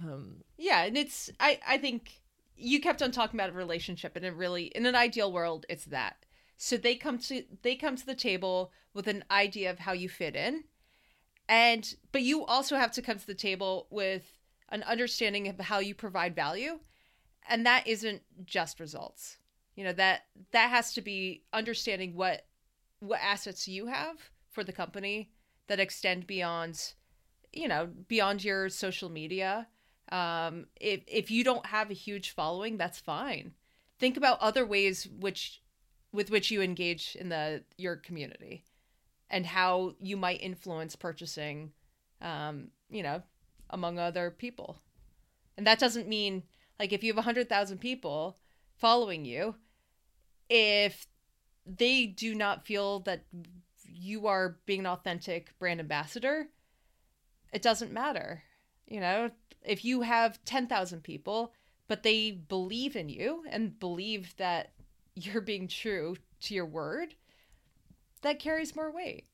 [0.03, 2.19] Um, Yeah, and it's I I think
[2.57, 5.85] you kept on talking about a relationship and it really in an ideal world it's
[5.85, 6.17] that.
[6.63, 10.07] So they come to they come to the table with an idea of how you
[10.07, 10.65] fit in.
[11.49, 14.37] And but you also have to come to the table with
[14.69, 16.79] an understanding of how you provide value.
[17.49, 19.39] And that isn't just results.
[19.75, 22.45] You know, that that has to be understanding what
[22.99, 25.31] what assets you have for the company
[25.65, 26.93] that extend beyond
[27.51, 29.67] you know, beyond your social media.
[30.11, 33.53] Um, if if you don't have a huge following, that's fine.
[33.97, 35.61] Think about other ways which
[36.11, 38.63] with which you engage in the your community
[39.29, 41.71] and how you might influence purchasing
[42.21, 43.23] um, you know,
[43.69, 44.77] among other people.
[45.57, 46.43] And that doesn't mean
[46.79, 48.37] like if you have 100,000 people
[48.77, 49.55] following you,
[50.49, 51.07] if
[51.65, 53.25] they do not feel that
[53.85, 56.47] you are being an authentic brand ambassador,
[57.53, 58.43] it doesn't matter.
[58.87, 59.31] You know,
[59.63, 61.53] if you have 10,000 people,
[61.87, 64.71] but they believe in you and believe that
[65.15, 67.15] you're being true to your word,
[68.21, 69.25] that carries more weight.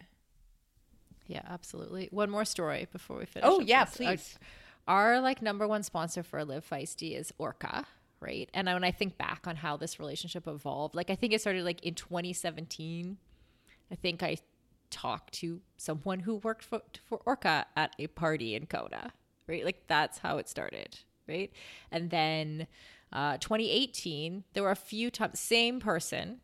[1.28, 2.08] yeah, absolutely.
[2.12, 3.50] One more story before we finish.
[3.50, 3.98] Oh, yeah, this.
[3.98, 4.40] please.
[4.88, 7.86] Our, our like number one sponsor for Live Feisty is Orca,
[8.20, 8.50] right?
[8.54, 11.64] And when I think back on how this relationship evolved, like I think it started
[11.64, 13.18] like in 2017.
[13.92, 14.38] I think I
[14.90, 19.14] talked to someone who worked for, for Orca at a party in Kona,
[19.48, 19.64] right?
[19.66, 21.52] Like that's how it started, right?
[21.92, 22.68] And then
[23.12, 26.42] uh, 2018, there were a few times, same person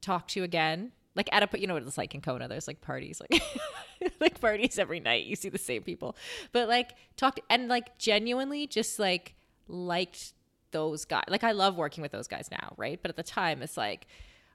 [0.00, 0.92] talked to again.
[1.14, 2.46] Like at a, you know what it's like in Kona.
[2.46, 3.42] There's like parties, like
[4.20, 5.24] like parties every night.
[5.24, 6.14] You see the same people,
[6.52, 9.34] but like talked and like genuinely just like
[9.66, 10.34] liked
[10.72, 11.24] those guys.
[11.28, 13.00] Like I love working with those guys now, right?
[13.00, 14.06] But at the time, it's like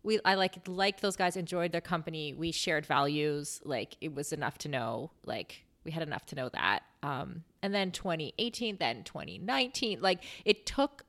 [0.04, 2.34] we I like liked those guys, enjoyed their company.
[2.34, 3.62] We shared values.
[3.64, 5.12] Like it was enough to know.
[5.26, 6.84] Like we had enough to know that.
[7.04, 10.02] Um, and then 2018, then 2019.
[10.02, 11.06] Like it took.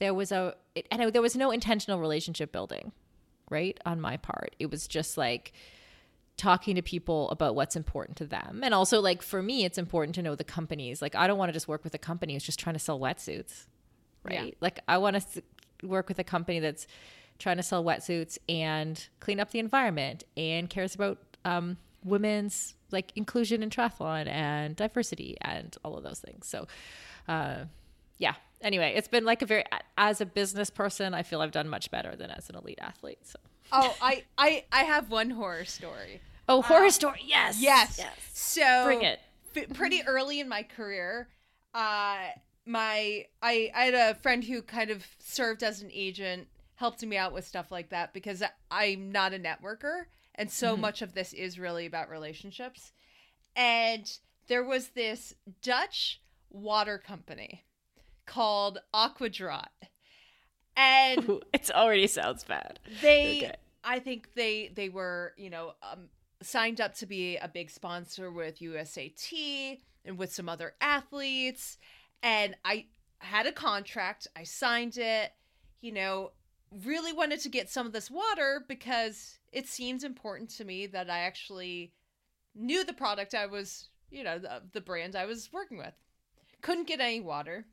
[0.00, 2.92] There was a it, and there was no intentional relationship building
[3.48, 4.56] right on my part.
[4.58, 5.52] It was just like
[6.36, 8.62] talking to people about what's important to them.
[8.64, 11.00] And also like for me it's important to know the companies.
[11.00, 12.98] Like i don't want to just work with a company who's just trying to sell
[12.98, 13.66] wetsuits
[14.24, 14.46] right?
[14.46, 14.50] Yeah.
[14.60, 15.42] like i want to
[15.82, 16.86] work with a company that's
[17.38, 23.12] trying to sell wetsuits and clean up the environment and cares about um, women's like
[23.16, 26.46] inclusion in triathlon and diversity and all of those things.
[26.46, 26.66] So
[27.28, 27.64] uh,
[28.18, 29.64] yeah anyway it's been like a very
[29.96, 33.18] as a business person i feel i've done much better than as an elite athlete
[33.22, 33.38] so
[33.72, 36.20] Oh, I, I, I have one horror story.
[36.48, 37.96] oh horror story yes Yes.
[37.98, 39.20] yes So Bring it.
[39.56, 41.28] f- pretty early in my career,
[41.72, 42.16] uh,
[42.66, 47.16] my I I had a friend who kind of served as an agent, helped me
[47.16, 48.42] out with stuff like that because
[48.72, 52.92] I'm not a networker, and so much of this is really about relationships.
[53.54, 54.10] And
[54.48, 56.20] there was this Dutch
[56.50, 57.62] water company
[58.30, 59.66] called Aquadrot.
[60.76, 62.78] And Ooh, it already sounds bad.
[63.02, 63.54] They Okay.
[63.82, 66.08] i think they they were you know um,
[66.42, 71.76] signed up to be a big sponsor with usat and with some other athletes.
[72.22, 72.86] And i
[73.18, 74.28] had a contract.
[74.36, 75.32] I signed it.
[75.80, 76.32] You know
[76.84, 81.10] really wanted to get some of this water because it seems important to me that
[81.10, 81.92] i actually
[82.54, 85.94] knew the product i was you know the, the brand i was working with.
[86.62, 87.66] Couldn't get any water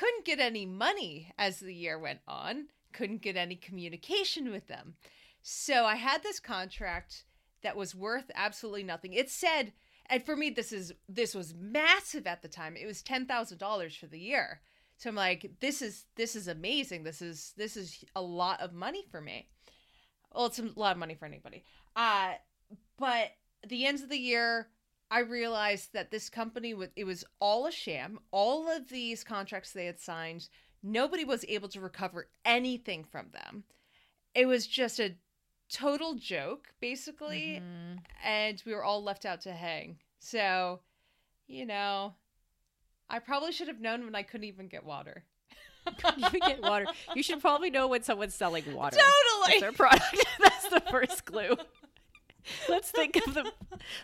[0.00, 4.94] couldn't get any money as the year went on couldn't get any communication with them.
[5.42, 7.24] So i had this contract
[7.62, 9.12] that was worth absolutely nothing.
[9.12, 9.72] It said
[10.06, 12.76] and for me this is this was massive at the time.
[12.76, 14.62] It was $10000 for the year.
[14.96, 17.04] So i'm like this is this is amazing.
[17.04, 19.48] This is this is a lot of money for me.
[20.32, 21.62] Well it's a lot of money for anybody.
[21.94, 22.32] Uh
[22.98, 23.32] but
[23.68, 24.68] the end of the year
[25.10, 28.20] I realized that this company was it was all a sham.
[28.30, 30.48] All of these contracts they had signed,
[30.82, 33.64] nobody was able to recover anything from them.
[34.34, 35.16] It was just a
[35.68, 37.98] total joke, basically, mm-hmm.
[38.24, 39.98] and we were all left out to hang.
[40.20, 40.80] So,
[41.48, 42.14] you know,
[43.08, 45.24] I probably should have known when I couldn't even get water.
[46.16, 46.84] you get water
[47.16, 48.98] you should probably know when someone's selling water
[49.40, 49.60] Totally.
[49.60, 51.56] That's their product that's the first clue
[52.68, 53.52] let's think of the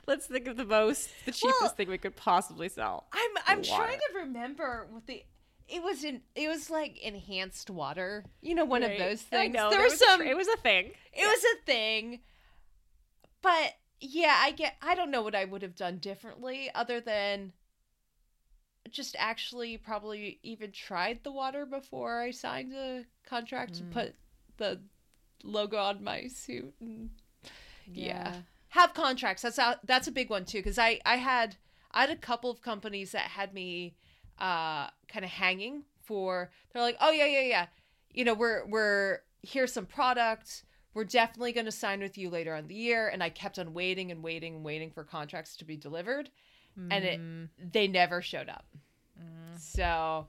[0.07, 3.59] let's think of the most the cheapest Well- thing we could possibly sell I'm I'm
[3.59, 3.71] Water.
[3.71, 5.23] trying to remember what the
[5.69, 8.25] it was in it was like enhanced water.
[8.41, 8.93] You know, one Right.
[8.93, 9.55] of those I things.
[9.55, 12.21] know, there, there was some tr- it was a thing it was a thing
[13.43, 17.53] but yeah i get i don't know what i would have done differently other than
[18.91, 23.93] just actually probably even tried the water before I signed the contract to mm.
[23.93, 24.15] put
[24.57, 24.81] the
[25.43, 26.75] logo on my suit.
[26.81, 27.11] And
[27.93, 28.35] yeah.
[28.71, 29.43] Have contracts.
[29.43, 31.57] That's a, that's a big one too cuz I I had
[31.93, 33.95] I had a couple of companies that had me
[34.39, 37.67] uh kind of hanging for they're like, "Oh yeah, yeah, yeah.
[38.13, 40.65] You know, we're we're here's some products.
[40.95, 43.73] We're definitely going to sign with you later on the year." And I kept on
[43.75, 46.31] waiting and waiting and waiting for contracts to be delivered,
[46.77, 48.67] and it they never showed up.
[49.59, 50.29] So,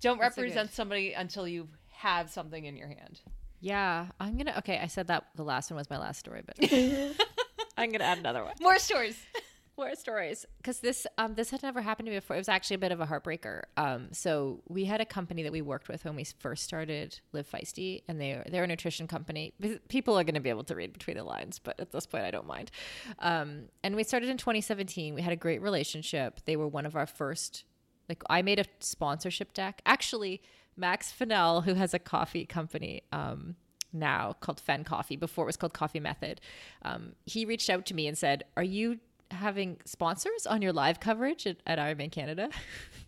[0.00, 3.20] don't That's represent good- somebody until you have something in your hand.
[3.64, 4.56] Yeah, I'm gonna.
[4.58, 6.56] Okay, I said that the last one was my last story, but
[7.78, 8.52] I'm gonna add another one.
[8.60, 9.18] More stories.
[9.78, 12.36] More stories, because this um this had never happened to me before.
[12.36, 13.62] It was actually a bit of a heartbreaker.
[13.78, 17.50] Um, so we had a company that we worked with when we first started Live
[17.50, 19.54] Feisty, and they they're a nutrition company.
[19.88, 22.24] People are going to be able to read between the lines, but at this point,
[22.24, 22.70] I don't mind.
[23.18, 25.14] Um, and we started in 2017.
[25.14, 26.40] We had a great relationship.
[26.44, 27.64] They were one of our first.
[28.10, 29.80] Like I made a sponsorship deck.
[29.86, 30.42] Actually,
[30.76, 33.56] Max Fennell, who has a coffee company, um,
[33.92, 35.16] now called Fen Coffee.
[35.16, 36.40] Before it was called Coffee Method.
[36.82, 38.98] Um, he reached out to me and said, "Are you
[39.30, 42.48] having sponsors on your live coverage at, at Ironman Canada?"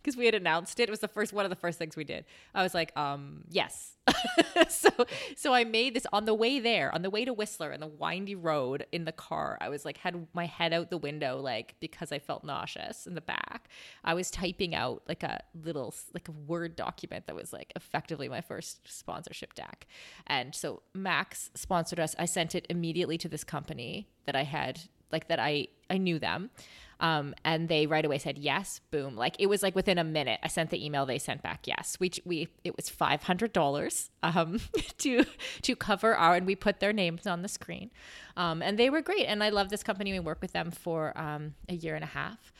[0.02, 0.85] Because we had announced it.
[0.85, 2.26] It was the first one of the first things we did.
[2.55, 3.96] I was like, um, "Yes."
[4.68, 4.88] so,
[5.37, 7.87] so I made this on the way there, on the way to Whistler, in the
[7.87, 9.59] windy road in the car.
[9.61, 13.14] I was like, had my head out the window, like because I felt nauseous in
[13.14, 13.68] the back.
[14.05, 18.29] I was typing out like a little like a word document that was like effectively
[18.29, 19.87] my first sponsorship deck.
[20.26, 22.14] And so Max sponsored us.
[22.18, 24.81] I sent it immediately to this company that I had
[25.12, 26.51] like that I I knew them.
[26.99, 29.16] Um, and they right away said yes, boom.
[29.16, 30.40] Like it was like within a minute.
[30.42, 31.99] I sent the email, they sent back yes.
[32.01, 34.61] We we it was five hundred dollars um,
[34.99, 35.25] to
[35.62, 37.90] to cover our and we put their names on the screen.
[38.37, 39.27] Um, and they were great.
[39.27, 40.12] And I love this company.
[40.12, 42.53] We worked with them for um, a year and a half.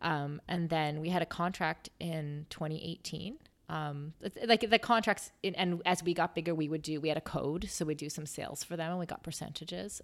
[0.00, 3.38] Um, and then we had a contract in 2018.
[3.70, 4.14] Um,
[4.46, 7.00] like the contracts, in, and as we got bigger, we would do.
[7.00, 10.00] We had a code, so we do some sales for them, and we got percentages.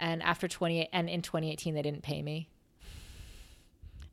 [0.00, 2.48] And after 20, and in 2018, they didn't pay me.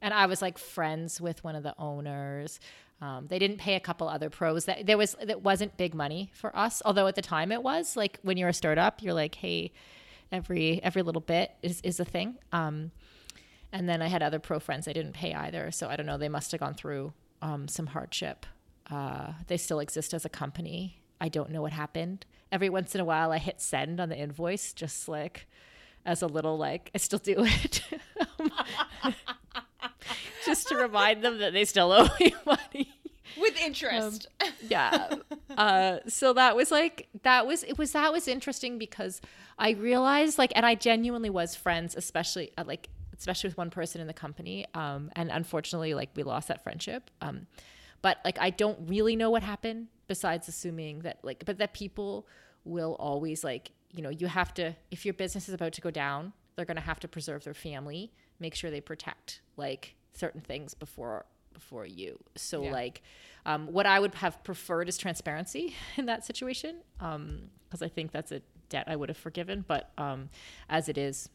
[0.01, 2.59] And I was like friends with one of the owners.
[3.01, 4.65] Um, they didn't pay a couple other pros.
[4.65, 7.95] That there was that wasn't big money for us, although at the time it was.
[7.95, 9.71] Like when you're a startup, you're like, hey,
[10.31, 12.37] every every little bit is is a thing.
[12.51, 12.91] Um,
[13.71, 15.71] and then I had other pro friends they didn't pay either.
[15.71, 16.17] So I don't know.
[16.17, 18.45] They must have gone through um, some hardship.
[18.89, 21.01] Uh, they still exist as a company.
[21.19, 22.25] I don't know what happened.
[22.51, 25.47] Every once in a while, I hit send on the invoice, just like
[26.07, 27.81] as a little like I still do it,
[30.45, 32.93] just to remind them that they still owe me money.
[33.39, 34.27] With interest.
[34.67, 35.09] yeah.
[35.55, 39.21] Uh so that was like that was it was that was interesting because
[39.59, 43.99] i realized like and i genuinely was friends especially uh, like especially with one person
[43.99, 47.09] in the company um and unfortunately like we lost that friendship.
[47.21, 47.47] Um
[48.01, 52.27] but like i don't really know what happened besides assuming that like but that people
[52.65, 55.91] will always like you know you have to if your business is about to go
[55.91, 60.41] down they're going to have to preserve their family make sure they protect like certain
[60.41, 62.71] things before before you so Yeah.
[62.71, 63.01] like
[63.45, 68.31] um, what i would have preferred is transparency in that situation because i think that's
[68.31, 70.29] a debt i would have forgiven but um,
[70.69, 71.29] as it is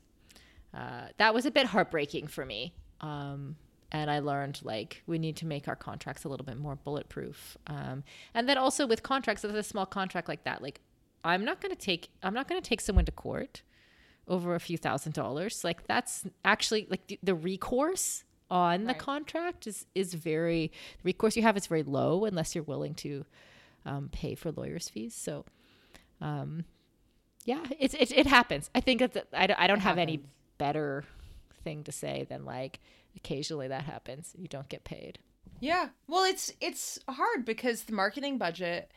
[0.74, 3.56] uh, that was a bit heartbreaking for me um,
[3.90, 7.56] and i learned like we need to make our contracts a little bit more bulletproof
[7.66, 10.80] um, and then also with contracts with a small contract like that like
[11.24, 13.62] i'm not going to take i'm not going to take someone to court
[14.28, 15.64] over a few thousand dollars.
[15.64, 21.34] Like that's actually like the, the recourse on the contract is is very the recourse
[21.36, 23.24] you have is very low unless you're willing to
[23.84, 25.12] um, pay for lawyers fees.
[25.14, 25.44] So
[26.20, 26.64] um,
[27.44, 28.70] yeah it's it, it happens.
[28.76, 30.20] I think that I, don't- I don't have any
[30.56, 31.04] better
[31.64, 32.78] thing to say than like
[33.16, 34.34] occasionally that happens.
[34.38, 35.18] You don't get paid.
[35.58, 35.88] Yeah.
[36.06, 38.90] Well, it's it's hard because the marketing budget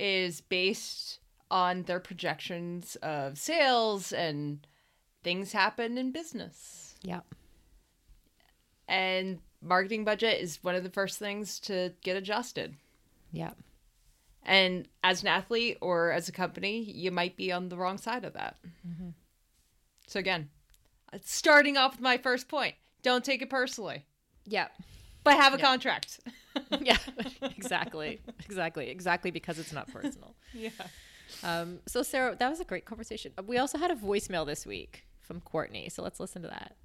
[0.00, 1.20] is based
[1.54, 4.66] on their projections of sales and
[5.22, 6.96] things happen in business.
[7.02, 7.20] yeah
[8.88, 12.74] And marketing budget is one of the first things to get adjusted.
[13.32, 13.52] yeah
[14.44, 18.24] And as an athlete or as a company, you might be on the wrong side
[18.24, 18.56] of that.
[18.86, 19.10] Mm-hmm.
[20.06, 20.50] So again,
[21.22, 24.04] starting off with my first point, don't take it personally,
[24.46, 24.68] yeah
[25.22, 25.64] but have a Yeah.
[25.64, 26.20] contract.
[26.80, 26.98] yeah
[27.42, 30.70] exactly exactly exactly because it's not personal yeah.
[31.42, 35.04] Um, so sarah that was a great conversation we also had a voicemail this week
[35.20, 36.76] from courtney so let's listen to that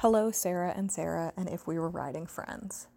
[0.00, 2.88] Hello, Sarah and Sarah, and If We Were Riding friends.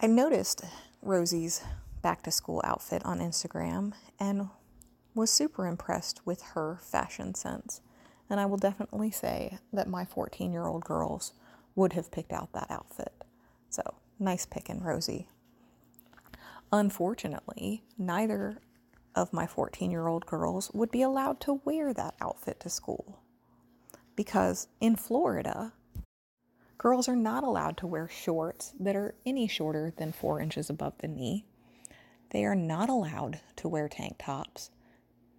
[0.00, 0.62] I noticed
[1.02, 1.64] Rosie's
[2.00, 4.50] back to school outfit on Instagram and
[5.16, 7.80] was super impressed with her fashion sense.
[8.30, 11.32] And I will definitely say that my 14 year old girls
[11.74, 13.12] would have picked out that outfit.
[13.68, 13.82] So,
[14.20, 15.26] nice picking, Rosie.
[16.72, 18.60] Unfortunately, neither
[19.14, 23.20] of my 14 year old girls would be allowed to wear that outfit to school.
[24.16, 25.72] Because in Florida,
[26.78, 30.94] girls are not allowed to wear shorts that are any shorter than four inches above
[30.98, 31.44] the knee.
[32.30, 34.70] They are not allowed to wear tank tops.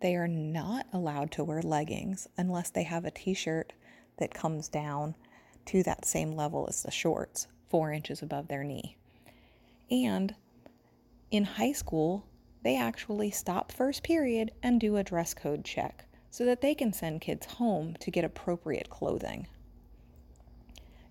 [0.02, 3.74] They are not allowed to wear leggings unless they have a t shirt
[4.18, 5.16] that comes down
[5.66, 8.98] to that same level as the shorts, four inches above their knee.
[9.90, 10.36] And
[11.32, 12.26] in high school,
[12.66, 16.92] they actually stop first period and do a dress code check so that they can
[16.92, 19.46] send kids home to get appropriate clothing.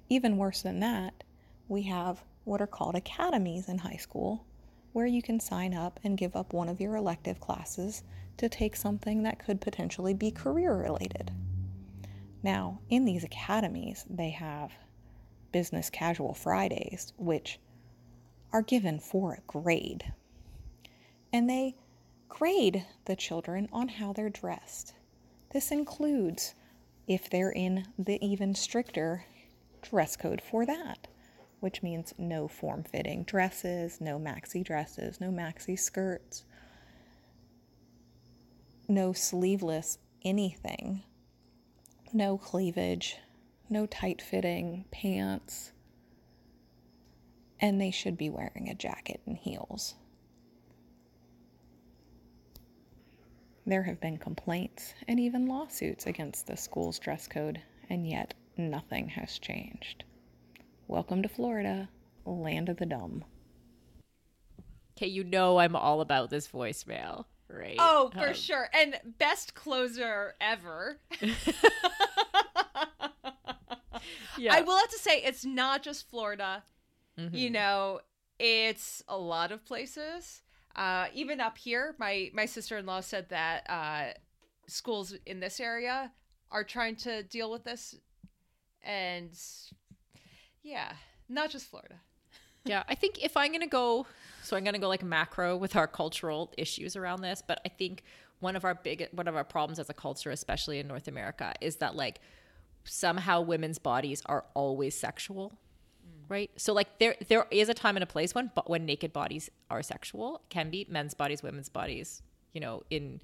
[0.09, 1.23] Even worse than that,
[1.69, 4.45] we have what are called academies in high school,
[4.93, 8.03] where you can sign up and give up one of your elective classes
[8.37, 11.31] to take something that could potentially be career related.
[12.43, 14.73] Now, in these academies, they have
[15.53, 17.61] business casual Fridays, which
[18.53, 20.13] are given for a grade.
[21.35, 21.75] And they
[22.29, 24.95] grade the children on how they're dressed.
[25.53, 26.55] This includes
[27.09, 29.25] if they're in the even stricter
[29.83, 31.09] dress code for that,
[31.59, 36.45] which means no form fitting dresses, no maxi dresses, no maxi skirts,
[38.87, 41.03] no sleeveless anything,
[42.13, 43.17] no cleavage,
[43.69, 45.73] no tight fitting pants,
[47.59, 49.97] and they should be wearing a jacket and heels.
[53.67, 59.09] There have been complaints and even lawsuits against the school's dress code, and yet nothing
[59.09, 60.05] has changed.
[60.87, 61.89] Welcome to Florida,
[62.27, 63.25] land of the dumb.
[64.97, 67.77] Okay, you know I'm all about this voicemail, right?
[67.79, 68.69] Oh, for Um, sure.
[68.75, 71.01] And best closer ever.
[74.37, 74.55] Yeah.
[74.55, 76.65] I will have to say it's not just Florida.
[77.19, 77.35] Mm-hmm.
[77.37, 78.01] You know,
[78.39, 80.43] it's a lot of places.
[80.77, 84.19] Uh, even up here, my my sister in law said that uh,
[84.67, 86.11] schools in this area
[86.51, 87.97] are trying to deal with this,
[88.83, 89.31] and
[90.63, 90.93] yeah,
[91.29, 91.97] not just Florida.
[92.65, 94.07] Yeah, I think if I'm gonna go,
[94.43, 98.03] so I'm gonna go like macro with our cultural issues around this, but I think
[98.41, 101.55] one of our big one of our problems as a culture, especially in North America,
[101.61, 102.21] is that like
[102.85, 105.53] somehow women's bodies are always sexual.
[106.29, 106.51] Right.
[106.57, 109.51] So like there there is a time and a place when but when naked bodies
[109.71, 112.23] are sexual, can be men's bodies, women's bodies,
[112.53, 113.21] you know, in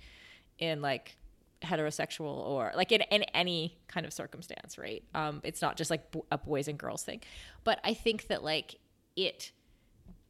[0.58, 1.16] in like
[1.62, 5.02] heterosexual or like in, in any kind of circumstance, right?
[5.14, 7.20] Um, it's not just like bo- a boys and girls thing.
[7.64, 8.76] But I think that like
[9.16, 9.52] it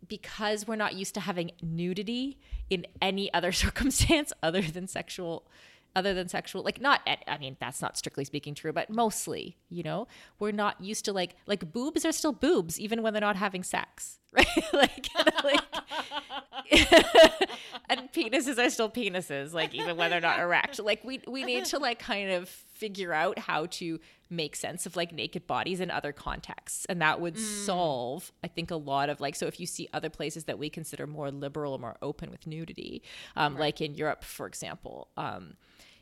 [0.08, 5.46] because we're not used to having nudity in any other circumstance other than sexual
[5.96, 9.56] other than sexual like not eh, i mean that's not strictly speaking true but mostly
[9.68, 10.06] you know
[10.38, 13.62] we're not used to like like boobs are still boobs even when they're not having
[13.62, 14.46] sex right?
[14.72, 15.08] Like
[15.44, 15.60] like
[17.88, 20.78] and penises are still penises like even when they're not erect.
[20.78, 23.98] Like we we need to like kind of figure out how to
[24.30, 28.70] make sense of like naked bodies in other contexts and that would solve i think
[28.70, 31.72] a lot of like so if you see other places that we consider more liberal
[31.72, 33.02] or more open with nudity
[33.36, 35.56] um, like in europe for example um,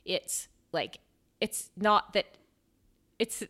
[0.05, 0.99] it's like
[1.41, 2.27] it's not that
[3.19, 3.43] it's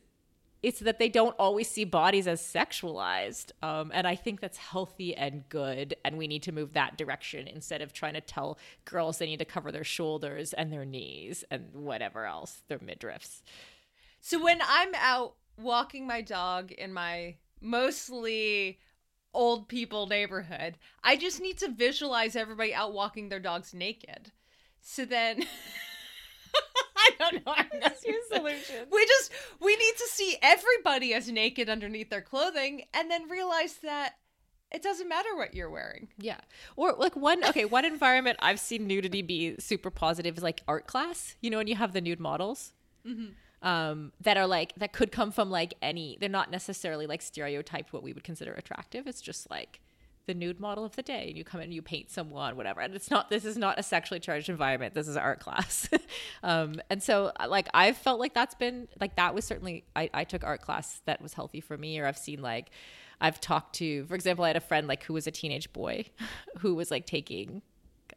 [0.63, 5.15] it's that they don't always see bodies as sexualized um, and i think that's healthy
[5.15, 9.19] and good and we need to move that direction instead of trying to tell girls
[9.19, 13.43] they need to cover their shoulders and their knees and whatever else their midriffs
[14.21, 18.79] So when I'm out walking my dog in my mostly
[19.35, 24.33] old people neighborhood, I just need to visualize everybody out walking their dogs naked.
[24.81, 25.45] So then
[27.01, 27.55] I don't know.
[27.81, 28.87] That's your solution.
[28.91, 33.75] We just we need to see everybody as naked underneath their clothing and then realize
[33.83, 34.15] that
[34.71, 36.09] it doesn't matter what you're wearing.
[36.19, 36.37] yeah
[36.77, 40.87] or like one okay one environment i've seen nudity be super positive is like art
[40.87, 42.73] class you know when you have the nude models
[43.63, 47.93] um, that are like that could come from like any they're not necessarily like stereotyped
[47.95, 49.81] what we would consider attractive it's just like
[50.29, 52.81] the nude model of the day and you come in and you paint someone whatever.
[52.81, 54.95] And it's not this is not a sexually charged environment.
[54.95, 55.89] This is art class.
[56.43, 60.25] Um, and so like i've felt like that's been like that was certainly I, I
[60.25, 62.71] took art class that was healthy for me or i've seen like
[63.21, 66.05] i've talked to for example i had a friend like who was a teenage boy
[66.59, 67.63] who was like taking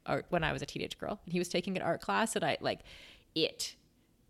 [0.05, 1.20] art when i was a teenage girl.
[1.26, 2.82] And he was taking an art class and i like
[3.34, 3.76] it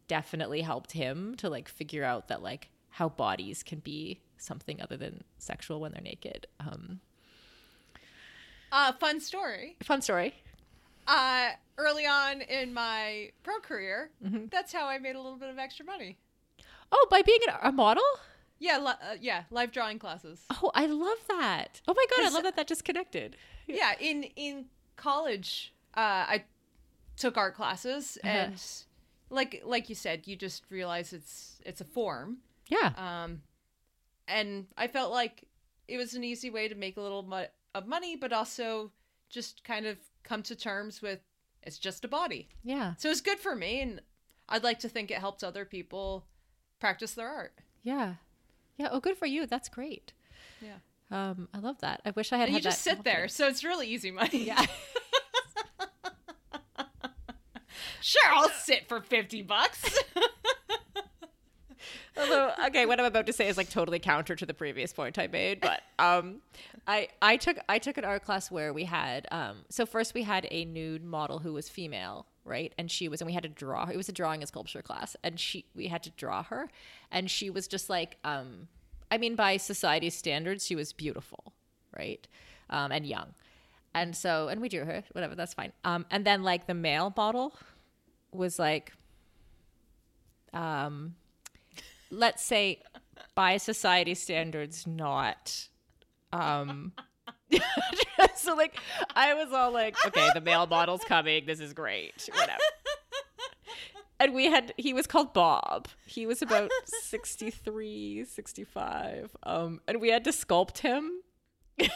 [0.08, 4.98] definitely helped him to like figure out that like how bodies can be something other
[4.98, 6.48] than sexual when they're naked.
[6.60, 7.00] Um,
[8.72, 9.76] Uh fun story.
[9.84, 10.34] fun story.
[11.08, 14.12] Uh early on in my pro career,
[14.52, 16.18] that's how I made a little bit of extra money.
[16.92, 18.04] Oh, by being an, a model?
[18.60, 20.46] Yeah, li- uh, yeah, live drawing classes.
[20.62, 21.82] Oh, I love that.
[21.88, 23.36] Oh my god, I love that that just connected.
[23.68, 24.66] yeah in in
[24.98, 26.44] college uh i
[27.18, 28.30] took art classes Uh-huh.
[28.32, 28.64] and
[29.30, 32.38] like like you said you just realize it's it's a form
[32.70, 32.92] Yeah.
[32.98, 33.42] um
[34.28, 35.44] and i felt like
[35.88, 38.92] it was an easy way to make a little mo- of money but also
[39.30, 41.20] just kind of come to terms with
[41.64, 42.94] it's just a body yeah.
[42.98, 44.02] so it's good for me and
[44.50, 46.26] i'd like to think it helps other people
[46.80, 47.54] practice their art
[47.84, 48.16] Yeah.
[48.78, 48.88] Yeah.
[48.92, 49.46] Oh, good for you.
[49.46, 50.14] That's great.
[50.62, 50.78] yeah
[51.12, 52.02] Um, I love that.
[52.06, 52.46] I wish I had.
[52.48, 54.66] and you had just that sit there so it's really easy money Yeah.
[58.02, 60.00] sure i'll sit for 50 bucks
[62.18, 65.18] Although, okay, what I'm about to say is like totally counter to the previous point
[65.18, 66.42] I made, but um,
[66.86, 70.24] I I took I took an art class where we had um, so first we
[70.24, 73.50] had a nude model who was female, right, and she was and we had to
[73.50, 73.88] draw.
[73.88, 76.70] It was a drawing and sculpture class, and she we had to draw her,
[77.12, 78.68] and she was just like um,
[79.10, 81.54] I mean by society's standards, she was beautiful,
[81.98, 82.28] right,
[82.70, 83.34] um, and young,
[83.96, 85.72] and so and we drew her, whatever, that's fine.
[85.86, 87.58] Um, and then like the male model
[88.34, 88.92] was like
[90.54, 91.16] um
[92.12, 92.82] let's say
[93.36, 95.68] by society standards not
[96.34, 96.92] um
[98.36, 98.78] so like
[99.16, 102.60] i was all like okay the male model's coming this is great whatever.
[104.22, 105.88] And we had he was called bob.
[106.06, 111.22] He was about 63 65 um and we had to sculpt him.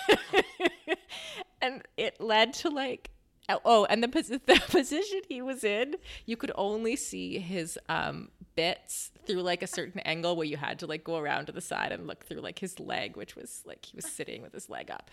[1.62, 3.12] And it led to like
[3.64, 4.08] oh, and the,
[4.46, 5.96] the position he was in
[6.26, 10.80] you could only see his um bits through like a certain angle where you had
[10.80, 13.64] to like go around to the side and look through like his leg which was
[13.66, 15.10] like he was sitting with his leg up.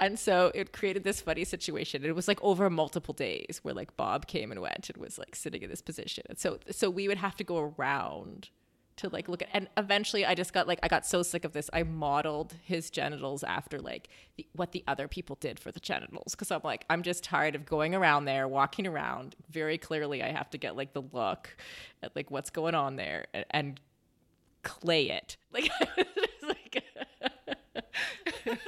[0.00, 2.04] And so it created this funny situation.
[2.04, 5.34] It was like over multiple days where like bob came and went and was like
[5.36, 6.24] sitting in this position.
[6.28, 8.50] And so so we would have to go around
[8.96, 11.52] to like look at and eventually i just got like i got so sick of
[11.52, 15.80] this i modeled his genitals after like the, what the other people did for the
[15.80, 20.22] genitals because i'm like i'm just tired of going around there walking around very clearly
[20.22, 21.56] i have to get like the look
[22.02, 23.80] at like what's going on there and, and
[24.66, 25.36] clay it.
[25.52, 25.70] Like,
[26.42, 26.84] like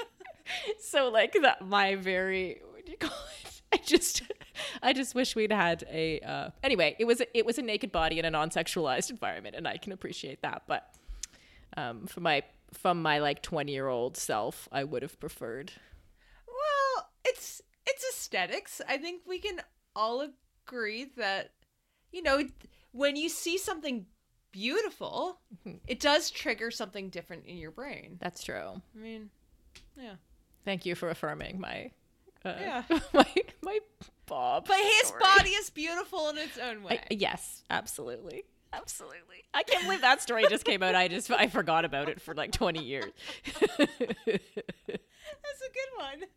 [0.80, 3.10] so like that my very what do you call
[3.44, 3.60] it?
[3.74, 4.22] I just
[4.82, 7.92] i just wish we'd had a uh anyway it was a, it was a naked
[7.92, 10.94] body in a non-sexualized environment and i can appreciate that but
[11.76, 12.42] um for my
[12.72, 15.72] from my like 20 year old self i would have preferred
[16.46, 18.82] Well, it's it's aesthetics.
[18.86, 19.60] I think we can
[19.96, 20.28] all
[20.66, 21.52] agree that
[22.12, 22.42] you know
[22.92, 24.04] when you see something
[24.52, 25.40] beautiful,
[25.86, 28.18] it does trigger something different in your brain.
[28.20, 29.30] that's true I mean,
[29.96, 30.14] yeah.
[30.64, 31.90] thank you for affirming my
[32.44, 32.82] uh, Yeah.
[33.14, 33.26] my
[33.62, 33.78] my
[34.28, 35.20] bob But his story.
[35.20, 37.00] body is beautiful in its own way.
[37.10, 41.46] I, yes absolutely absolutely i can't believe that story just came out i just i
[41.48, 43.12] forgot about it for like 20 years
[45.40, 46.20] That's a good one.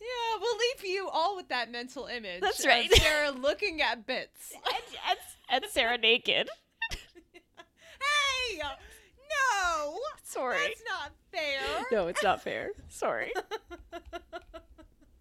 [0.00, 2.40] yeah, we'll leave you all with that mental image.
[2.40, 2.90] That's right.
[2.92, 4.52] Sarah looking at bits.
[5.10, 5.18] and,
[5.62, 6.48] and sarah naked
[6.90, 11.84] hey, no, sorry that's not fair.
[11.92, 12.70] No, it's not fair.
[12.88, 13.32] Sorry.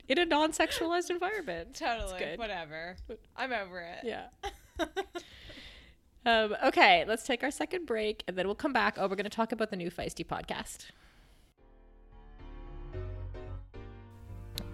[0.10, 1.76] In a non-sexualized environment.
[1.76, 2.97] Totally, whatever.
[3.38, 3.99] I'm over it.
[4.04, 4.26] Yeah.
[6.26, 8.97] um, okay, let's take our second break and then we'll come back.
[8.97, 10.88] Oh, we're going to talk about the new Feisty podcast.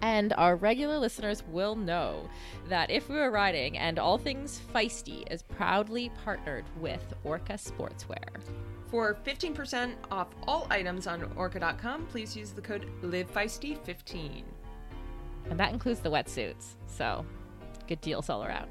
[0.02, 2.28] And our regular listeners will know
[2.68, 8.40] that If We Were Riding and All Things Feisty is proudly partnered with Orca Sportswear.
[8.88, 14.42] For 15% off all items on orca.com, please use the code LIVEFeisty15.
[15.48, 16.74] And that includes the wetsuits.
[16.86, 17.24] So,
[17.88, 18.68] good deals all around.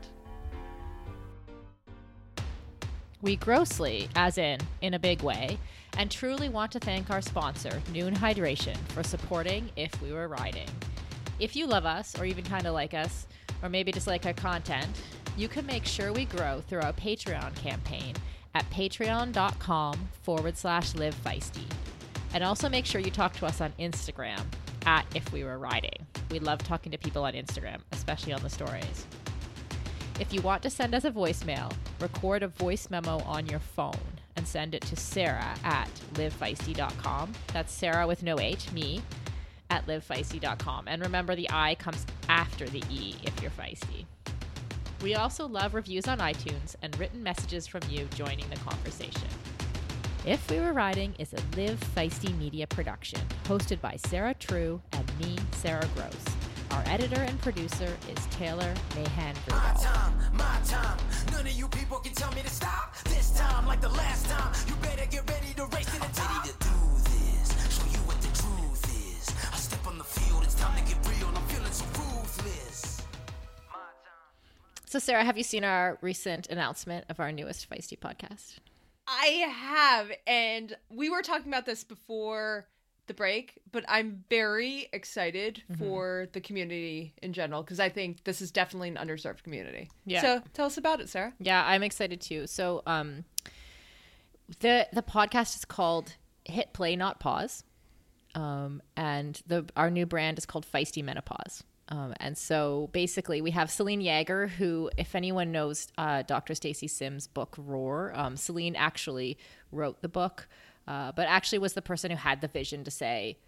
[3.21, 5.57] We grossly, as in, in a big way,
[5.97, 10.69] and truly want to thank our sponsor, Nuun Hydration, for supporting If We Were Riding.
[11.39, 13.27] If you love us, or even kind of like us,
[13.61, 14.87] or maybe just like our content,
[15.37, 18.15] you can make sure we grow through our Patreon campaign
[18.55, 21.65] at patreon.com forward slash live feisty.
[22.33, 24.41] And also make sure you talk to us on Instagram
[24.85, 26.07] at If We Were Riding.
[26.29, 29.05] We love talking to people on Instagram, especially on the stories.
[30.19, 34.19] If you want to send us a voicemail, record a voice memo on your phone
[34.35, 37.31] and send it to Sarah at livefeisty.com.
[37.53, 39.01] That's Sarah with no H, me,
[39.69, 40.87] at livefeisty.com.
[40.87, 44.05] And remember, the I comes after the E if you're feisty.
[45.01, 49.29] We also love reviews on iTunes and written messages from you joining the conversation.
[50.29, 55.19] If We Were Riding is a Live Feisty media production hosted by Sarah True and
[55.19, 56.23] me, Sarah Gross.
[56.69, 60.99] Our editor and producer is Taylor Mahan My time, my time.
[61.31, 62.95] None of you people can tell me to stop.
[63.05, 66.45] This time, like the last time, you better get ready to race to the top.
[66.45, 66.75] Ready to do
[67.05, 69.51] this, show you what the truth is.
[69.51, 71.27] I step on the field, it's time to get real.
[71.29, 73.01] I'm feeling so ruthless.
[74.85, 78.57] So, Sarah, have you seen our recent announcement of our newest Feisty podcast?
[79.09, 82.67] I have, and we were talking about this before
[83.07, 85.83] the break, but I'm very excited Mm-hmm.
[85.83, 89.89] for the community in general because I think this is definitely an underserved community.
[90.05, 90.21] Yeah.
[90.21, 91.33] So tell us about it, Sarah.
[91.39, 92.45] Yeah, I'm excited too.
[92.45, 93.25] So, um,
[94.59, 97.63] the the podcast is called Hit Play Not Pause,
[98.35, 101.63] um, and the our new brand is called Feisty Menopause.
[101.89, 106.53] Um, and so basically, we have Selene Yeager, who, if anyone knows uh, Dr.
[106.53, 109.37] Stacy Sims' book Roar, um, Celine actually
[109.71, 110.47] wrote the book,
[110.87, 113.39] uh, but actually was the person who had the vision to say,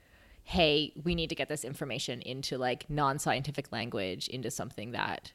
[0.43, 5.31] hey, we need to get this information into like non scientific language, into something that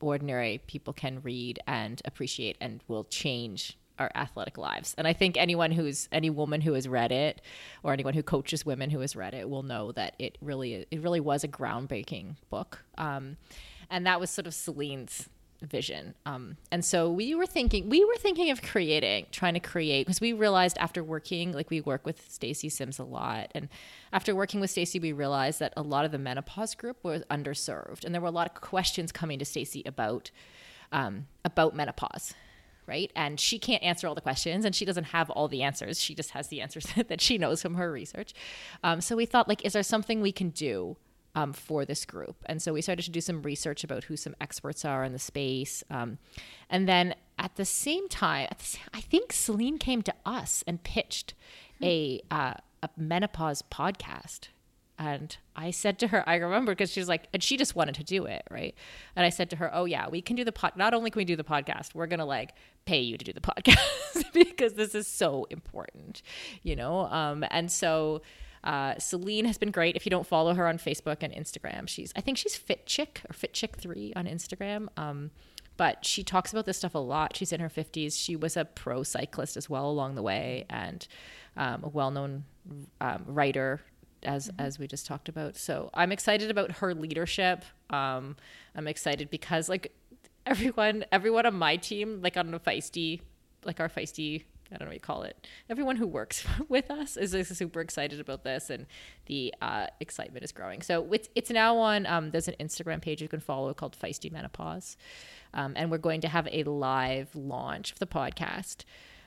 [0.00, 4.94] ordinary people can read and appreciate and will change our athletic lives.
[4.98, 7.40] And I think anyone who's any woman who has read it
[7.82, 11.00] or anyone who coaches women who has read it will know that it really it
[11.00, 12.84] really was a groundbreaking book.
[12.98, 13.36] Um,
[13.90, 15.28] and that was sort of Selene's
[15.62, 16.14] vision.
[16.26, 20.20] Um, and so we were thinking we were thinking of creating, trying to create because
[20.20, 23.68] we realized after working like we work with Stacy Sims a lot and
[24.12, 28.04] after working with Stacy we realized that a lot of the menopause group was underserved
[28.04, 30.30] and there were a lot of questions coming to Stacy about
[30.90, 32.34] um, about menopause
[32.86, 33.10] right?
[33.14, 36.00] And she can't answer all the questions and she doesn't have all the answers.
[36.00, 38.34] She just has the answers that she knows from her research.
[38.82, 40.96] Um, so we thought like is there something we can do
[41.34, 42.36] um, for this group?
[42.46, 45.18] And so we started to do some research about who some experts are in the
[45.18, 46.18] space um,
[46.68, 51.34] and then at the same time the i think selene came to us and pitched
[51.82, 54.48] a, uh, a menopause podcast
[54.98, 58.04] and I said to her, I remember because she's like, and she just wanted to
[58.04, 58.74] do it, right?
[59.16, 60.72] And I said to her, Oh yeah, we can do the pod.
[60.76, 62.52] Not only can we do the podcast, we're gonna like
[62.84, 66.22] pay you to do the podcast because this is so important,
[66.62, 67.06] you know.
[67.06, 68.22] Um, and so
[68.64, 69.96] uh, Selene has been great.
[69.96, 73.22] If you don't follow her on Facebook and Instagram, she's I think she's Fit Chick
[73.28, 74.88] or Fit Chick Three on Instagram.
[74.96, 75.30] Um,
[75.76, 77.36] but she talks about this stuff a lot.
[77.36, 78.16] She's in her 50s.
[78.22, 81.06] She was a pro cyclist as well along the way and
[81.56, 82.44] um, a well known
[83.00, 83.80] um, writer,
[84.24, 85.56] as, as we just talked about.
[85.56, 87.64] So I'm excited about her leadership.
[87.90, 88.36] Um,
[88.74, 89.94] I'm excited because, like,
[90.46, 93.20] everyone, everyone on my team, like on the feisty,
[93.64, 95.46] like our feisty I don't know what you call it.
[95.68, 98.86] Everyone who works with us is, is super excited about this, and
[99.26, 100.82] the uh, excitement is growing.
[100.82, 102.06] So it's it's now on.
[102.06, 104.96] Um, there's an Instagram page you can follow called Feisty Menopause,
[105.52, 108.84] um, and we're going to have a live launch of the podcast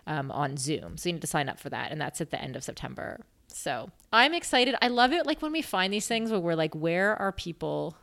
[0.07, 0.97] um, on Zoom.
[0.97, 3.21] So you need to sign up for that, and that's at the end of September.
[3.55, 4.75] So I'm excited.
[4.81, 5.25] I love it.
[5.25, 7.97] Like when we find these things where we're like, where are people?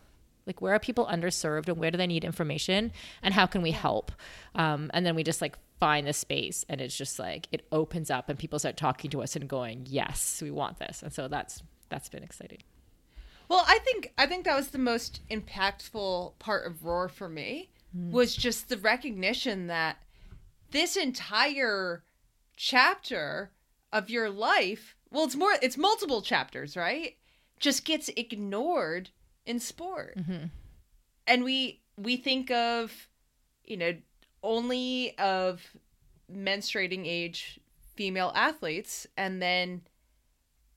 [0.45, 2.91] like where are people underserved and where do they need information
[3.23, 4.11] and how can we help
[4.57, 8.11] um, and then we just like find the space and it's just like it opens
[8.11, 11.29] up and people start talking to us and going yes we want this and so
[11.29, 12.61] that's that's been exciting
[13.49, 17.71] Well, I think I think that was the most impactful part of Roar for me
[17.95, 19.99] was just the recognition that
[20.73, 22.03] this entire
[22.57, 23.53] chapter
[23.93, 27.17] of your life, well, it's more it's multiple chapters, right?
[27.61, 29.11] Just gets ignored
[29.47, 30.17] in sport.
[30.17, 30.47] Mm-hmm.
[31.27, 33.09] And we we think of
[33.65, 33.95] you know
[34.43, 35.63] only of
[36.33, 37.61] menstruating age
[37.95, 39.83] female athletes and then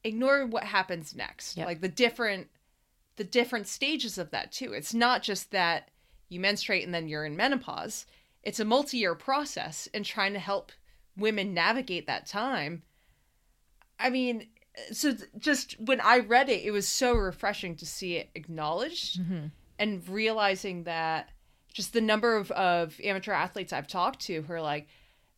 [0.03, 1.65] ignore what happens next Yep.
[1.65, 2.49] like the different
[3.15, 5.89] the different stages of that too it's not just that
[6.29, 8.05] you menstruate and then you're in menopause
[8.43, 10.71] it's a multi-year process and trying to help
[11.17, 12.83] women navigate that time
[13.99, 14.47] i mean
[14.91, 19.21] so th- just when i read it it was so refreshing to see it acknowledged
[19.21, 19.47] mm-hmm.
[19.79, 21.29] and realizing that
[21.75, 24.87] just the number of, of amateur athletes I've talked to who are like,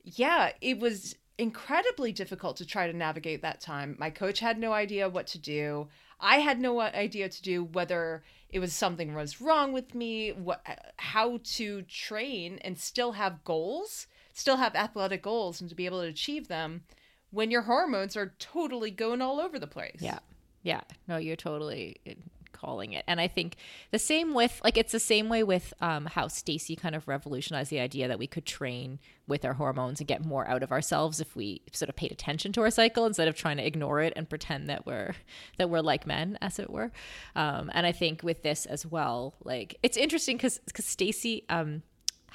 [0.03, 3.95] yeah, it was incredibly difficult to try to navigate that time.
[3.97, 5.87] My coach had no idea what to do.
[6.19, 10.29] I had no uh, idea to do whether it was something was wrong with me,
[10.31, 15.75] what uh, how to train and still have goals, still have athletic goals and to
[15.75, 16.83] be able to achieve them
[17.31, 19.99] when your hormones are totally going all over the place.
[19.99, 20.19] Yeah.
[20.63, 20.81] Yeah.
[21.07, 22.13] No, you're totally uh,
[22.51, 23.03] calling it.
[23.07, 23.55] And I think
[23.91, 27.69] the same with like it's the same way with um, how Stacy kind of revolutionized
[27.69, 31.19] the idea that we could train with our hormones and get more out of ourselves
[31.19, 34.13] if we sort of paid attention to our cycle instead of trying to ignore it
[34.15, 35.13] and pretend that we're
[35.57, 36.91] that we're like men, as it were.
[37.35, 41.83] Um, and I think with this as well, like it's interesting because because Stacy um,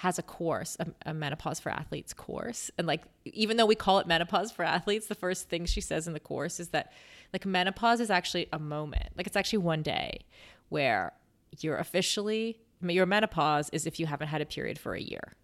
[0.02, 2.72] has a course, a, a menopause for athletes course.
[2.76, 6.08] And like, even though we call it menopause for athletes, the first thing she says
[6.08, 6.90] in the course is that
[7.32, 9.10] like menopause is actually a moment.
[9.16, 10.24] Like, it's actually one day
[10.70, 11.12] where
[11.60, 15.34] you're officially your menopause is if you haven't had a period for a year,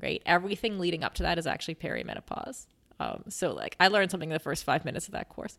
[0.00, 0.22] right?
[0.26, 2.66] Everything leading up to that is actually perimenopause.
[3.00, 5.58] Um, so like I learned something in the first five minutes of that course.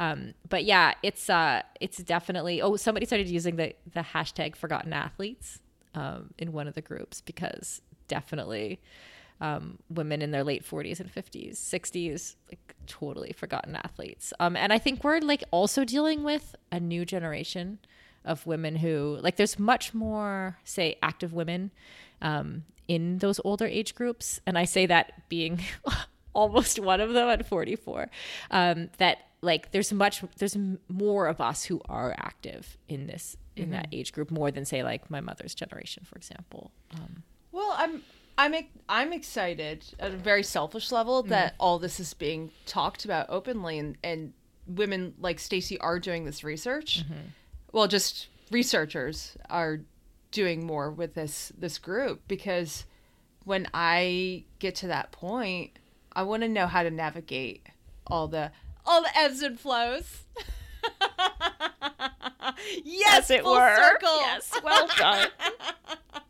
[0.00, 2.60] Um, but yeah, it's uh, it's definitely.
[2.60, 5.60] Oh, somebody started using the the hashtag Forgotten Athletes
[5.94, 8.80] um, in one of the groups because definitely
[9.40, 14.32] um, women in their late 40s and 50s, 60s, like totally forgotten athletes.
[14.38, 17.78] Um, and I think we're like also dealing with a new generation
[18.24, 21.70] of women who like there's much more say active women
[22.22, 25.60] um, in those older age groups and i say that being
[26.34, 28.08] almost one of them at 44
[28.50, 30.56] um, that like there's much there's
[30.88, 33.72] more of us who are active in this in mm-hmm.
[33.72, 37.22] that age group more than say like my mother's generation for example um,
[37.52, 38.02] well i'm
[38.38, 38.54] i'm
[38.88, 41.30] i'm excited at a very selfish level mm-hmm.
[41.30, 44.32] that all this is being talked about openly and and
[44.66, 47.28] women like stacy are doing this research mm-hmm
[47.74, 49.80] well, just researchers are
[50.30, 52.84] doing more with this this group because
[53.44, 55.72] when I get to that point,
[56.12, 57.66] I want to know how to navigate
[58.06, 58.52] all the
[58.86, 60.24] all the ebbs and flows.
[62.84, 63.76] yes, it full were.
[63.76, 64.16] circle.
[64.20, 65.28] Yes, well done.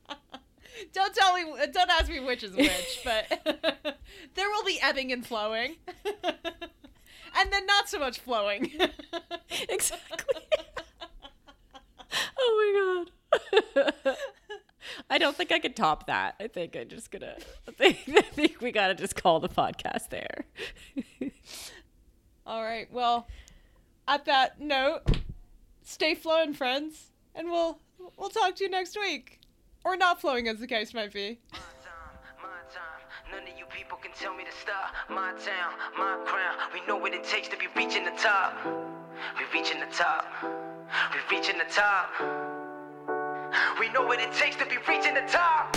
[0.92, 1.44] don't tell me.
[1.72, 3.26] Don't ask me which is which, but
[4.34, 8.70] there will be ebbing and flowing, and then not so much flowing.
[9.68, 10.42] exactly.
[12.38, 13.04] oh
[13.74, 14.16] my god.
[15.10, 16.36] I don't think I could top that.
[16.38, 17.34] I think I'm just gonna.
[17.68, 20.44] I think, I think we gotta just call the podcast there.
[22.46, 22.88] All right.
[22.92, 23.26] Well,
[24.06, 25.02] at that note,
[25.82, 27.78] stay flowing, friends, and we'll
[28.18, 29.40] we'll talk to you next week,
[29.84, 31.38] or not flowing, as the case might be.
[33.32, 34.94] None of you people can tell me to stop.
[35.08, 36.54] My town, my crown.
[36.72, 38.54] We know what it takes to be reaching the top.
[39.38, 40.26] We reaching the top.
[40.42, 42.10] We're reaching the top.
[43.80, 45.74] We know what it takes to be reaching the top.